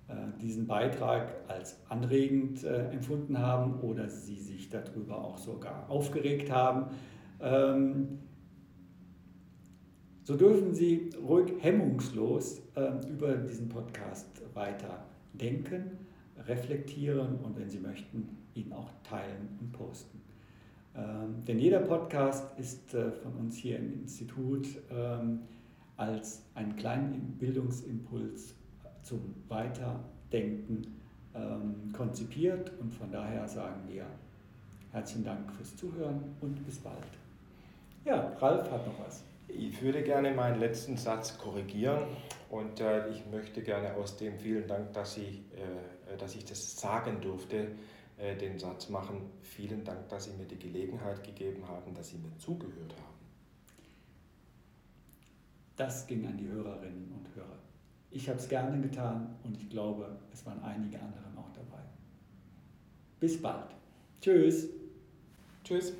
[0.09, 6.51] äh, diesen Beitrag als anregend äh, empfunden haben oder Sie sich darüber auch sogar aufgeregt
[6.51, 6.87] haben,
[7.41, 8.21] ähm,
[10.23, 12.61] so dürfen Sie ruhig hemmungslos
[13.09, 15.05] über diesen Podcast weiter
[15.35, 15.93] denken,
[16.49, 20.21] reflektieren und wenn Sie möchten, ihn auch teilen und posten.
[20.97, 25.41] Ähm, denn jeder Podcast ist äh, von uns hier im Institut ähm,
[25.97, 28.55] als einen kleinen Bildungsimpuls
[29.03, 30.97] zum Weiterdenken
[31.35, 34.07] ähm, konzipiert und von daher sagen wir
[34.93, 36.97] herzlichen Dank fürs Zuhören und bis bald.
[38.05, 39.23] Ja, Ralf hat noch was.
[39.49, 42.05] Ich würde gerne meinen letzten Satz korrigieren
[42.51, 46.81] und äh, ich möchte gerne aus dem vielen Dank, dass ich, äh, dass ich das
[46.81, 47.69] sagen durfte,
[48.19, 52.19] äh, den Satz machen, vielen Dank, dass Sie mir die Gelegenheit gegeben haben, dass Sie
[52.19, 53.16] mir zugehört haben.
[55.77, 57.59] Das ging an die Hörerinnen und Hörer.
[58.11, 61.83] Ich habe es gerne getan und ich glaube, es waren einige anderen auch dabei.
[63.21, 63.75] Bis bald.
[64.21, 64.69] Tschüss.
[65.63, 65.93] Tschüss.